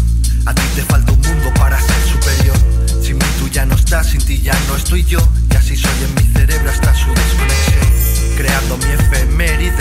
a 0.46 0.54
ti 0.54 0.62
te 0.74 0.82
falta 0.82 1.12
un 1.12 1.20
mundo 1.20 1.52
para 1.54 1.80
ser 1.80 2.02
superior. 2.12 2.56
Sin 3.02 3.18
mí 3.18 3.24
tú 3.38 3.48
ya 3.48 3.66
no 3.66 3.74
estás, 3.74 4.08
sin 4.08 4.24
ti 4.24 4.40
ya 4.40 4.56
no 4.68 4.76
estoy 4.76 5.04
yo, 5.04 5.18
y 5.50 5.56
así 5.56 5.76
soy 5.76 6.04
en 6.04 6.14
mi 6.14 6.32
cerebro 6.32 6.70
hasta 6.70 6.94
su 6.94 7.12
desconexión. 7.12 7.95
Creando 8.36 8.76
mi 8.76 8.92
efeméride, 8.92 9.72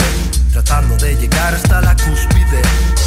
tratando 0.50 0.96
de 0.96 1.14
llegar 1.16 1.54
hasta 1.54 1.82
la 1.82 1.94
cúspide. 1.94 2.62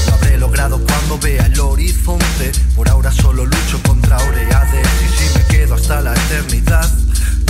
Lo 0.07 0.13
habré 0.13 0.37
logrado 0.37 0.79
cuando 0.85 1.17
vea 1.17 1.47
el 1.47 1.59
horizonte. 1.59 2.51
Por 2.75 2.87
ahora 2.87 3.11
solo 3.11 3.45
lucho 3.45 3.81
contra 3.87 4.17
oreades. 4.17 4.87
Y 5.03 5.17
si 5.17 5.37
me 5.37 5.45
quedo 5.45 5.73
hasta 5.73 6.01
la 6.01 6.13
eternidad, 6.13 6.87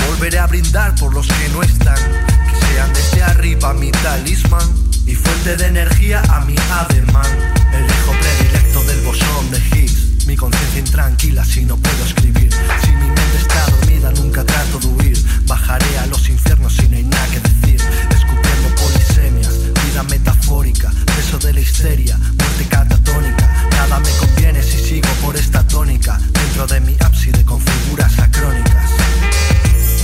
volveré 0.07 0.39
a 0.39 0.47
brindar 0.47 0.95
por 0.95 1.13
los 1.13 1.27
que 1.27 1.49
no 1.49 1.61
están. 1.61 1.97
Que 2.49 2.65
sean 2.67 2.93
desde 2.93 3.21
arriba 3.21 3.73
mi 3.73 3.91
talismán 3.91 4.67
y 5.05 5.15
fuente 5.15 5.57
de 5.57 5.67
energía 5.67 6.21
a 6.29 6.39
mi 6.41 6.55
ademán. 6.71 7.53
El 7.73 7.85
hijo 7.85 8.13
predilecto 8.17 8.83
del 8.85 9.01
bosón 9.01 9.51
de 9.51 9.57
Higgs. 9.57 10.25
Mi 10.25 10.37
conciencia 10.37 10.79
intranquila 10.79 11.43
si 11.43 11.65
no 11.65 11.75
puedo 11.75 12.05
escribir. 12.05 12.49
Si 12.81 12.91
mi 12.91 13.07
mente 13.07 13.37
está 13.41 13.65
dormida, 13.71 14.11
nunca 14.11 14.45
trato 14.45 14.79
de 14.79 14.87
huir. 14.87 15.25
Bajaré 15.45 15.97
a 15.97 16.05
la 21.59 21.63
histeria, 21.63 22.17
muerte 22.17 22.65
catatónica. 22.69 23.45
Nada 23.71 23.99
me 23.99 24.09
conviene 24.17 24.63
si 24.63 24.77
sigo 24.77 25.09
por 25.21 25.35
esta 25.35 25.61
tónica. 25.67 26.17
Dentro 26.31 26.67
de 26.67 26.79
mi 26.79 26.95
ábside 26.99 27.43
con 27.43 27.59
figuras 27.59 28.17
acrónicas. 28.17 28.89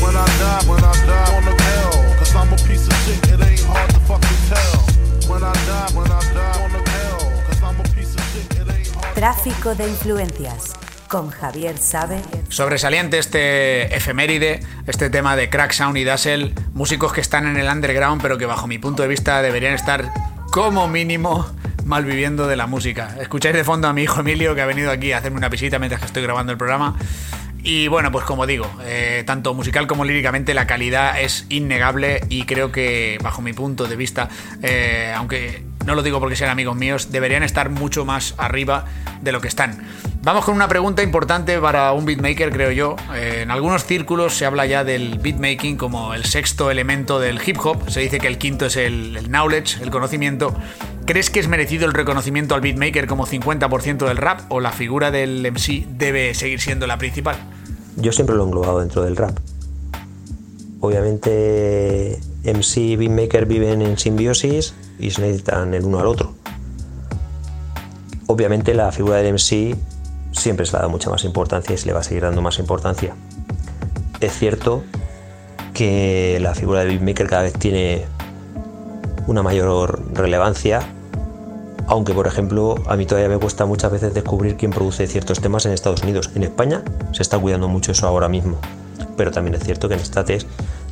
When 0.01 0.15
I 0.15 0.25
die, 0.39 0.67
when 0.67 0.83
I 0.83 0.91
die 1.07 1.37
on 1.37 1.45
the 1.45 1.55
hell. 1.63 2.17
Cause 2.19 2.35
I'm 2.35 2.51
a 2.51 2.57
piece 2.67 2.87
of 2.87 2.97
shit, 3.05 3.25
it 3.33 3.41
ain't 3.41 3.63
hard 3.67 3.89
to 3.93 3.99
fucking 4.01 4.41
tell. 4.49 5.31
When 5.31 5.43
I 5.43 5.53
die, 5.65 5.91
when 5.95 6.11
I 6.11 6.19
die 6.33 6.63
on 6.63 6.71
the 6.73 6.83
hell. 6.91 7.23
Cause 7.47 7.63
I'm 7.63 7.79
a 7.79 7.83
piece 7.95 8.15
of 8.15 8.23
shit, 8.33 8.59
it 8.59 8.69
ain't 8.69 8.87
hard 8.93 9.15
Tráfico 9.15 9.75
de 9.75 9.87
influencias 9.87 10.73
con 11.07 11.29
Javier 11.29 11.77
Sabe. 11.77 12.21
Sobresaliente 12.49 13.17
este 13.17 13.95
efeméride, 13.95 14.59
este 14.87 15.09
tema 15.09 15.37
de 15.37 15.49
Crack 15.49 15.71
Sound 15.71 15.97
y 15.97 16.03
Dazzle, 16.03 16.53
músicos 16.73 17.13
que 17.13 17.21
están 17.21 17.47
en 17.47 17.55
el 17.55 17.69
underground 17.69 18.21
pero 18.21 18.37
que 18.37 18.45
bajo 18.45 18.67
mi 18.67 18.77
punto 18.77 19.03
de 19.03 19.07
vista 19.07 19.41
deberían 19.41 19.73
estar 19.73 20.11
como 20.55 20.87
mínimo 20.87 21.45
mal 21.83 22.05
viviendo 22.05 22.47
de 22.47 22.55
la 22.55 22.65
música. 22.65 23.17
Escucháis 23.19 23.53
de 23.53 23.65
fondo 23.65 23.89
a 23.89 23.93
mi 23.93 24.03
hijo 24.03 24.21
Emilio 24.21 24.55
que 24.55 24.61
ha 24.61 24.65
venido 24.65 24.89
aquí 24.89 25.11
a 25.11 25.17
hacerme 25.17 25.37
una 25.37 25.49
visita 25.49 25.79
mientras 25.79 25.99
que 25.99 26.07
estoy 26.07 26.23
grabando 26.23 26.53
el 26.53 26.57
programa. 26.57 26.95
Y 27.61 27.89
bueno, 27.89 28.09
pues 28.09 28.23
como 28.23 28.47
digo, 28.47 28.65
eh, 28.85 29.23
tanto 29.25 29.53
musical 29.53 29.85
como 29.85 30.05
líricamente 30.05 30.53
la 30.53 30.65
calidad 30.65 31.19
es 31.19 31.45
innegable 31.49 32.21
y 32.29 32.43
creo 32.43 32.71
que 32.71 33.17
bajo 33.21 33.41
mi 33.41 33.51
punto 33.51 33.85
de 33.85 33.97
vista, 33.97 34.29
eh, 34.63 35.13
aunque 35.13 35.65
no 35.85 35.95
lo 35.95 36.03
digo 36.03 36.19
porque 36.19 36.35
sean 36.35 36.49
amigos 36.49 36.75
míos, 36.75 37.11
deberían 37.11 37.43
estar 37.43 37.69
mucho 37.69 38.05
más 38.05 38.33
arriba 38.37 38.85
de 39.21 39.31
lo 39.31 39.41
que 39.41 39.47
están. 39.47 39.83
Vamos 40.23 40.43
con 40.43 40.55
una 40.55 40.67
pregunta 40.67 41.03
importante 41.03 41.59
para 41.59 41.91
un 41.93 42.05
beatmaker, 42.05 42.51
creo 42.51 42.71
yo. 42.71 42.95
Eh, 43.13 43.41
en 43.43 43.51
algunos 43.51 43.85
círculos 43.85 44.35
se 44.35 44.45
habla 44.45 44.65
ya 44.65 44.83
del 44.83 45.19
beatmaking 45.19 45.77
como 45.77 46.15
el 46.15 46.25
sexto 46.25 46.71
elemento 46.71 47.19
del 47.19 47.39
hip 47.45 47.57
hop. 47.63 47.89
Se 47.89 47.99
dice 47.99 48.19
que 48.19 48.27
el 48.27 48.39
quinto 48.39 48.65
es 48.65 48.75
el, 48.75 49.15
el 49.17 49.27
knowledge, 49.27 49.83
el 49.83 49.91
conocimiento. 49.91 50.55
¿Crees 51.05 51.29
que 51.29 51.39
es 51.39 51.47
merecido 51.47 51.85
el 51.85 51.93
reconocimiento 51.93 52.55
al 52.55 52.61
beatmaker 52.61 53.05
como 53.05 53.27
50% 53.27 54.07
del 54.07 54.17
rap 54.17 54.41
o 54.49 54.59
la 54.59 54.71
figura 54.71 55.11
del 55.11 55.45
MC 55.51 55.85
debe 55.87 56.33
seguir 56.33 56.59
siendo 56.59 56.87
la 56.87 56.97
principal? 56.97 57.35
Yo 57.95 58.11
siempre 58.11 58.35
lo 58.35 58.43
he 58.43 58.45
englobado 58.47 58.79
dentro 58.79 59.03
del 59.03 59.15
rap. 59.15 59.37
Obviamente 60.79 62.19
MC 62.45 62.77
y 62.77 62.95
beatmaker 62.95 63.45
viven 63.45 63.81
en 63.81 63.97
simbiosis 63.97 64.73
y 64.99 65.11
se 65.11 65.21
necesitan 65.21 65.73
el 65.73 65.85
uno 65.85 65.99
al 65.99 66.07
otro. 66.07 66.33
Obviamente 68.27 68.73
la 68.73 68.91
figura 68.91 69.17
del 69.17 69.33
MC 69.33 69.75
siempre 70.31 70.65
se 70.65 70.73
le 70.73 70.79
dado 70.79 70.89
mucha 70.89 71.09
más 71.09 71.23
importancia 71.23 71.73
y 71.73 71.77
se 71.77 71.87
le 71.87 71.93
va 71.93 71.99
a 71.99 72.03
seguir 72.03 72.23
dando 72.23 72.41
más 72.41 72.59
importancia. 72.59 73.15
Es 74.19 74.33
cierto 74.33 74.83
que 75.73 76.39
la 76.41 76.55
figura 76.55 76.79
del 76.79 76.89
beatmaker 76.89 77.27
cada 77.27 77.43
vez 77.43 77.53
tiene 77.53 78.05
una 79.27 79.43
mayor 79.43 80.01
relevancia 80.13 80.81
Aunque, 81.87 82.13
por 82.13 82.25
ejemplo, 82.25 82.75
a 82.87 82.95
mí 82.95 83.05
todavía 83.05 83.29
me 83.29 83.37
cuesta 83.37 83.65
muchas 83.65 83.91
veces 83.91 84.11
descubrir 84.13 84.55
quién 84.57 84.71
produce 84.71 85.05
ciertos 85.05 85.39
temas 85.39 85.67
en 85.67 85.71
Estados 85.71 86.01
Unidos. 86.01 86.31
En 86.33 86.41
España 86.41 86.83
se 87.11 87.21
está 87.21 87.37
cuidando 87.37 87.67
mucho 87.67 87.91
eso 87.91 88.07
ahora 88.07 88.27
mismo. 88.27 88.57
Pero 89.15 89.29
también 89.29 89.53
es 89.53 89.63
cierto 89.63 89.87
que 89.87 89.93
en 89.93 89.99
States, 89.99 90.47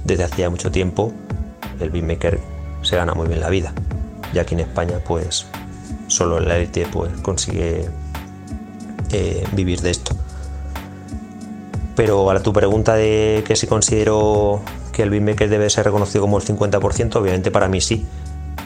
desde 0.05 0.23
hacía 0.23 0.51
mucho 0.51 0.71
tiempo, 0.71 1.11
el 1.79 1.89
beatmaker 1.89 2.39
se 2.81 2.95
gana 2.95 3.13
muy 3.13 3.27
bien 3.27 3.39
la 3.39 3.49
vida. 3.49 3.73
Y 4.33 4.39
aquí 4.39 4.55
en 4.55 4.62
España, 4.62 4.99
pues, 5.05 5.45
solo 6.07 6.39
la 6.39 6.57
élite 6.57 6.88
pues, 6.91 7.12
consigue 7.21 7.89
eh, 9.12 9.43
vivir 9.53 9.81
de 9.81 9.91
esto. 9.91 10.15
Pero 11.95 12.29
a 12.29 12.39
tu 12.41 12.51
pregunta 12.53 12.95
de 12.95 13.43
que 13.45 13.55
si 13.55 13.67
considero 13.67 14.62
que 14.91 15.03
el 15.03 15.09
beatmaker 15.09 15.49
debe 15.49 15.69
ser 15.69 15.86
reconocido 15.86 16.21
como 16.21 16.38
el 16.38 16.43
50%, 16.43 17.15
obviamente 17.15 17.51
para 17.51 17.67
mí 17.67 17.81
sí 17.81 18.07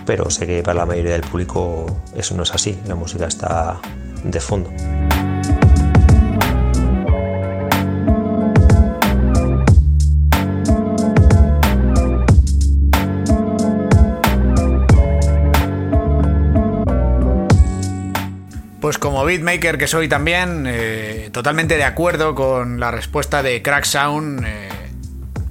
pero 0.07 0.31
sé 0.31 0.47
que 0.47 0.63
para 0.63 0.79
la 0.79 0.85
mayoría 0.87 1.11
del 1.11 1.21
público 1.21 1.85
eso 2.15 2.33
no 2.33 2.43
es 2.43 2.51
así, 2.53 2.79
la 2.87 2.95
música 2.95 3.27
está 3.27 3.79
de 4.23 4.39
fondo. 4.39 4.71
Pues 18.87 18.99
como 18.99 19.25
beatmaker 19.25 19.77
que 19.77 19.85
soy 19.85 20.07
también, 20.07 20.63
eh, 20.65 21.29
totalmente 21.33 21.75
de 21.75 21.83
acuerdo 21.83 22.35
con 22.35 22.79
la 22.79 22.89
respuesta 22.89 23.43
de 23.43 23.61
Crack 23.61 23.83
Sound. 23.83 24.45
Eh, 24.47 24.69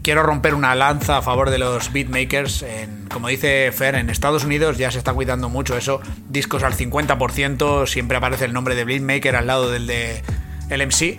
quiero 0.01 0.23
romper 0.23 0.55
una 0.55 0.75
lanza 0.75 1.19
a 1.19 1.21
favor 1.21 1.51
de 1.51 1.59
los 1.59 1.93
beatmakers. 1.93 2.65
Como 3.13 3.29
dice 3.29 3.71
Fer, 3.73 3.97
en 3.97 4.09
Estados 4.09 4.45
Unidos 4.45 4.79
ya 4.79 4.91
se 4.91 4.97
está 4.97 5.13
cuidando 5.13 5.51
mucho 5.51 5.77
eso. 5.77 6.01
Discos 6.31 6.63
al 6.63 6.73
50%, 6.73 7.87
siempre 7.87 8.17
aparece 8.17 8.47
el 8.47 8.55
nombre 8.55 8.75
de 8.75 8.87
beatmaker 8.87 9.37
al 9.37 9.49
lado 9.49 9.71
del 9.71 9.87
de 9.87 10.23
el 10.71 10.81
MC. 10.87 11.19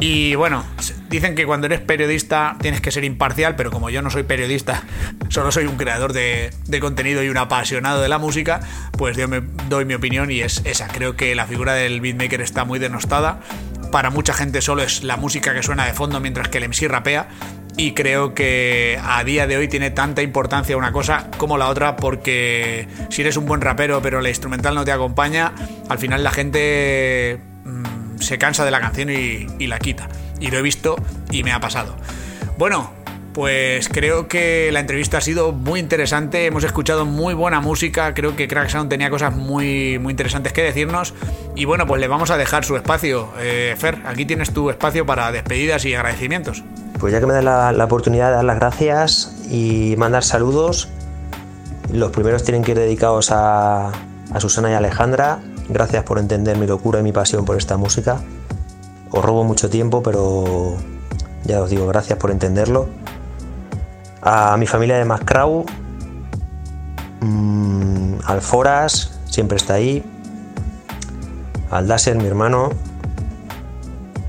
Y 0.00 0.36
bueno, 0.36 0.64
dicen 1.08 1.34
que 1.34 1.44
cuando 1.44 1.66
eres 1.66 1.80
periodista 1.80 2.56
tienes 2.60 2.80
que 2.80 2.92
ser 2.92 3.02
imparcial, 3.02 3.56
pero 3.56 3.70
como 3.72 3.90
yo 3.90 4.00
no 4.00 4.10
soy 4.10 4.22
periodista, 4.22 4.84
solo 5.28 5.50
soy 5.50 5.66
un 5.66 5.76
creador 5.76 6.12
de, 6.12 6.50
contenido 6.80 7.22
y 7.24 7.28
un 7.28 7.36
apasionado 7.36 8.00
de 8.00 8.08
la 8.08 8.18
música, 8.18 8.60
pues 8.92 9.16
yo 9.16 9.26
me 9.26 9.42
doy 9.68 9.84
mi 9.84 9.94
opinión 9.94 10.30
y 10.30 10.40
es 10.40 10.62
esa. 10.64 10.86
Creo 10.86 11.16
que 11.16 11.34
la 11.34 11.46
figura 11.46 11.74
del 11.74 12.00
beatmaker 12.00 12.40
está 12.40 12.64
muy 12.64 12.78
denostada. 12.78 13.40
Para 13.90 14.10
mucha 14.10 14.34
gente 14.34 14.60
solo 14.60 14.82
es 14.82 15.02
la 15.02 15.16
música 15.16 15.52
que 15.52 15.62
suena 15.62 15.86
de 15.86 15.94
fondo 15.94 16.20
mientras 16.20 16.48
que 16.48 16.58
el 16.58 16.68
MC 16.68 16.88
rapea 16.88 17.28
y 17.76 17.94
creo 17.94 18.34
que 18.34 19.00
a 19.02 19.24
día 19.24 19.46
de 19.46 19.56
hoy 19.56 19.68
tiene 19.68 19.90
tanta 19.90 20.20
importancia 20.20 20.76
una 20.76 20.92
cosa 20.92 21.30
como 21.38 21.56
la 21.56 21.68
otra 21.68 21.96
porque 21.96 22.88
si 23.08 23.22
eres 23.22 23.36
un 23.36 23.46
buen 23.46 23.60
rapero 23.60 24.02
pero 24.02 24.20
la 24.20 24.28
instrumental 24.28 24.74
no 24.74 24.84
te 24.84 24.92
acompaña, 24.92 25.54
al 25.88 25.98
final 25.98 26.22
la 26.22 26.32
gente 26.32 27.40
se 28.20 28.38
cansa 28.38 28.64
de 28.64 28.70
la 28.70 28.80
canción 28.80 29.10
y, 29.10 29.66
la 29.66 29.78
quita. 29.78 30.08
Y 30.40 30.50
lo 30.50 30.58
he 30.58 30.62
visto 30.62 30.96
y 31.30 31.42
me 31.42 31.52
ha 31.52 31.60
pasado. 31.60 31.94
Bueno, 32.56 32.90
pues 33.32 33.88
creo 33.88 34.26
que 34.26 34.70
la 34.72 34.80
entrevista 34.80 35.18
ha 35.18 35.20
sido 35.20 35.52
muy 35.52 35.80
interesante, 35.80 36.46
hemos 36.46 36.64
escuchado 36.64 37.04
muy 37.04 37.34
buena 37.34 37.60
música, 37.60 38.14
creo 38.14 38.34
que 38.34 38.48
Crack 38.48 38.68
Sound 38.68 38.90
tenía 38.90 39.10
cosas 39.10 39.34
muy, 39.34 39.98
muy 39.98 40.12
interesantes 40.12 40.52
que 40.52 40.62
decirnos 40.62 41.14
y 41.54 41.64
bueno, 41.64 41.86
pues 41.86 42.00
le 42.00 42.08
vamos 42.08 42.30
a 42.30 42.36
dejar 42.36 42.64
su 42.64 42.76
espacio. 42.76 43.28
Eh, 43.38 43.76
Fer, 43.78 43.98
aquí 44.06 44.24
tienes 44.24 44.52
tu 44.52 44.70
espacio 44.70 45.06
para 45.06 45.30
despedidas 45.30 45.84
y 45.84 45.94
agradecimientos. 45.94 46.64
Pues 46.98 47.12
ya 47.12 47.20
que 47.20 47.26
me 47.26 47.34
das 47.34 47.44
la, 47.44 47.84
oportunidad 47.84 48.30
de 48.30 48.36
dar 48.36 48.44
las 48.44 48.58
gracias 48.58 49.36
y 49.48 49.94
mandar 49.96 50.24
saludos, 50.24 50.88
los 51.92 52.10
primeros 52.10 52.42
tienen 52.42 52.64
que 52.64 52.72
ir 52.72 52.78
dedicados 52.78 53.30
a, 53.30 53.92
a 54.32 54.40
Susana 54.40 54.70
y 54.70 54.74
Alejandra. 54.74 55.38
Gracias 55.68 56.04
por 56.04 56.18
entender 56.18 56.56
mi 56.56 56.66
locura 56.66 57.00
y 57.00 57.02
mi 57.02 57.12
pasión 57.12 57.44
por 57.44 57.56
esta 57.56 57.76
música. 57.76 58.20
Os 59.10 59.24
robo 59.24 59.44
mucho 59.44 59.68
tiempo, 59.70 60.02
pero 60.02 60.76
ya 61.44 61.62
os 61.62 61.70
digo, 61.70 61.86
gracias 61.86 62.18
por 62.18 62.30
entenderlo. 62.30 62.88
A 64.22 64.56
mi 64.56 64.66
familia 64.66 64.98
de 64.98 65.04
Mascrau, 65.04 65.64
mmm, 67.20 68.14
Alforas, 68.24 69.18
siempre 69.26 69.56
está 69.56 69.74
ahí. 69.74 70.04
Al 71.70 71.86
Dasser, 71.86 72.16
mi 72.16 72.26
hermano, 72.26 72.70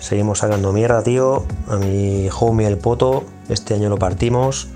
Seguimos 0.09 0.39
sacando 0.39 0.73
mierda, 0.73 1.03
tío. 1.03 1.45
A 1.67 1.75
mi 1.75 2.29
homie 2.39 2.65
el 2.65 2.77
Poto, 2.77 3.25
este 3.49 3.75
año 3.75 3.89
lo 3.89 3.97
partimos. 3.99 4.69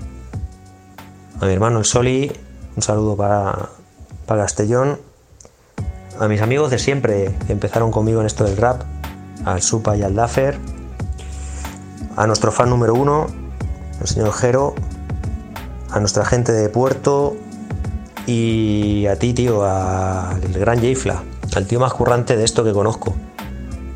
A 1.40 1.46
mi 1.46 1.52
hermano 1.52 1.78
el 1.78 1.84
Soli, 1.84 2.30
un 2.76 2.82
saludo 2.82 3.16
para, 3.16 3.70
para 4.26 4.42
Castellón. 4.42 5.00
A 6.18 6.28
mis 6.28 6.40
amigos 6.40 6.70
de 6.70 6.78
siempre 6.78 7.34
que 7.46 7.52
empezaron 7.52 7.90
conmigo 7.90 8.20
en 8.20 8.26
esto 8.26 8.44
del 8.44 8.56
rap, 8.56 8.82
al 9.44 9.62
Supa 9.62 9.96
y 9.96 10.02
al 10.02 10.14
Daffer. 10.14 10.58
A 12.16 12.26
nuestro 12.26 12.52
fan 12.52 12.70
número 12.70 12.94
uno, 12.94 13.26
el 14.00 14.06
señor 14.06 14.32
Jero. 14.32 14.74
A 15.90 16.00
nuestra 16.00 16.24
gente 16.24 16.52
de 16.52 16.68
Puerto. 16.68 17.36
Y 18.26 19.06
a 19.06 19.18
ti, 19.18 19.34
tío, 19.34 19.64
al 19.64 20.40
gran 20.40 20.80
Jayfla, 20.80 21.22
al 21.54 21.66
tío 21.66 21.78
más 21.78 21.92
currante 21.92 22.36
de 22.36 22.44
esto 22.44 22.64
que 22.64 22.72
conozco 22.72 23.14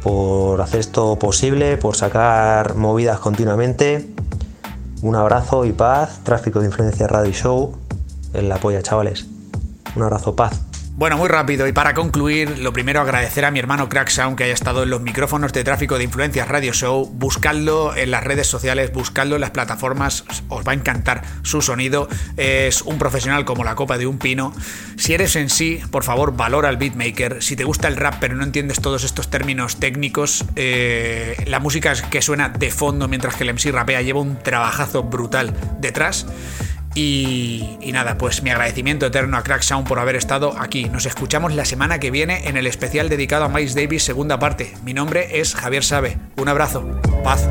por 0.03 0.61
hacer 0.61 0.81
esto 0.81 1.19
posible, 1.19 1.77
por 1.77 1.97
sacar 1.97 2.75
movidas 2.75 3.19
continuamente. 3.19 4.09
Un 5.03 5.17
abrazo 5.17 5.65
y 5.65 5.73
paz. 5.73 6.21
Tráfico 6.25 6.61
de 6.61 6.67
Influencia 6.67 7.07
Radio 7.07 7.33
Show. 7.33 7.77
En 8.33 8.49
la 8.49 8.57
polla, 8.57 8.83
chavales. 8.83 9.27
Un 9.97 10.03
abrazo, 10.03 10.35
paz. 10.35 10.68
Bueno, 10.99 11.17
muy 11.17 11.29
rápido 11.29 11.69
y 11.69 11.73
para 11.73 11.95
concluir, 11.95 12.59
lo 12.59 12.73
primero 12.73 13.01
agradecer 13.01 13.45
a 13.45 13.53
mi 13.53 13.61
hermano 13.61 13.89
Crack 13.89 14.09
Sound 14.09 14.37
que 14.37 14.43
haya 14.43 14.53
estado 14.53 14.83
en 14.83 14.91
los 14.91 15.01
micrófonos 15.01 15.53
de 15.53 15.63
tráfico 15.63 15.97
de 15.97 16.03
influencias 16.03 16.49
Radio 16.49 16.73
Show, 16.73 17.09
buscadlo 17.15 17.95
en 17.95 18.11
las 18.11 18.25
redes 18.25 18.49
sociales, 18.49 18.93
buscadlo 18.93 19.37
en 19.37 19.43
las 19.43 19.53
plataformas, 19.53 20.25
os 20.49 20.67
va 20.67 20.73
a 20.73 20.75
encantar 20.75 21.23
su 21.43 21.63
sonido, 21.63 22.09
es 22.37 22.83
un 22.83 22.99
profesional 22.99 23.45
como 23.45 23.63
la 23.63 23.77
copa 23.77 23.97
de 23.97 24.09
un 24.09 24.19
pino. 24.19 24.53
Si 24.97 25.15
eres 25.15 25.37
en 25.37 25.51
sí, 25.51 25.81
por 25.93 26.03
favor, 26.03 26.37
valora 26.37 26.69
al 26.69 26.79
beatmaker, 26.79 27.45
si 27.45 27.55
te 27.55 27.63
gusta 27.63 27.87
el 27.87 27.95
rap 27.95 28.17
pero 28.19 28.35
no 28.35 28.43
entiendes 28.43 28.81
todos 28.81 29.05
estos 29.05 29.31
términos 29.31 29.77
técnicos, 29.77 30.47
eh, 30.57 31.37
la 31.47 31.61
música 31.61 31.95
que 32.11 32.23
suena 32.23 32.49
de 32.49 32.73
fondo 32.73 33.07
mientras 33.07 33.37
que 33.37 33.45
el 33.45 33.51
MC 33.51 33.71
rapea 33.71 34.03
lleva 34.03 34.21
un 34.21 34.37
trabajazo 34.43 35.05
brutal 35.05 35.55
detrás. 35.79 36.27
Y, 36.95 37.79
nada, 37.93 38.19
pues 38.19 38.43
mi 38.43 38.51
agradecimiento 38.51 39.07
eterno 39.07 39.37
a 39.37 39.43
Crack 39.43 39.63
Sound 39.63 39.87
por 39.87 39.99
haber 39.99 40.17
estado 40.17 40.55
aquí. 40.59 40.87
Nos 40.87 41.07
escuchamos 41.07 41.55
la 41.55 41.65
semana 41.65 42.01
que 42.01 42.11
viene 42.11 42.49
en 42.49 42.57
el 42.57 42.67
especial 42.67 43.09
dedicado 43.09 43.45
a 43.45 43.49
Miles 43.49 43.75
Davis 43.75 44.03
segunda 44.03 44.39
parte. 44.39 44.75
Mi 44.85 44.95
nombre 44.95 45.41
es 45.41 45.55
Javier 45.55 45.85
Sabe. 45.85 46.19
Un 46.37 46.49
abrazo. 46.49 47.01
Paz. 47.23 47.49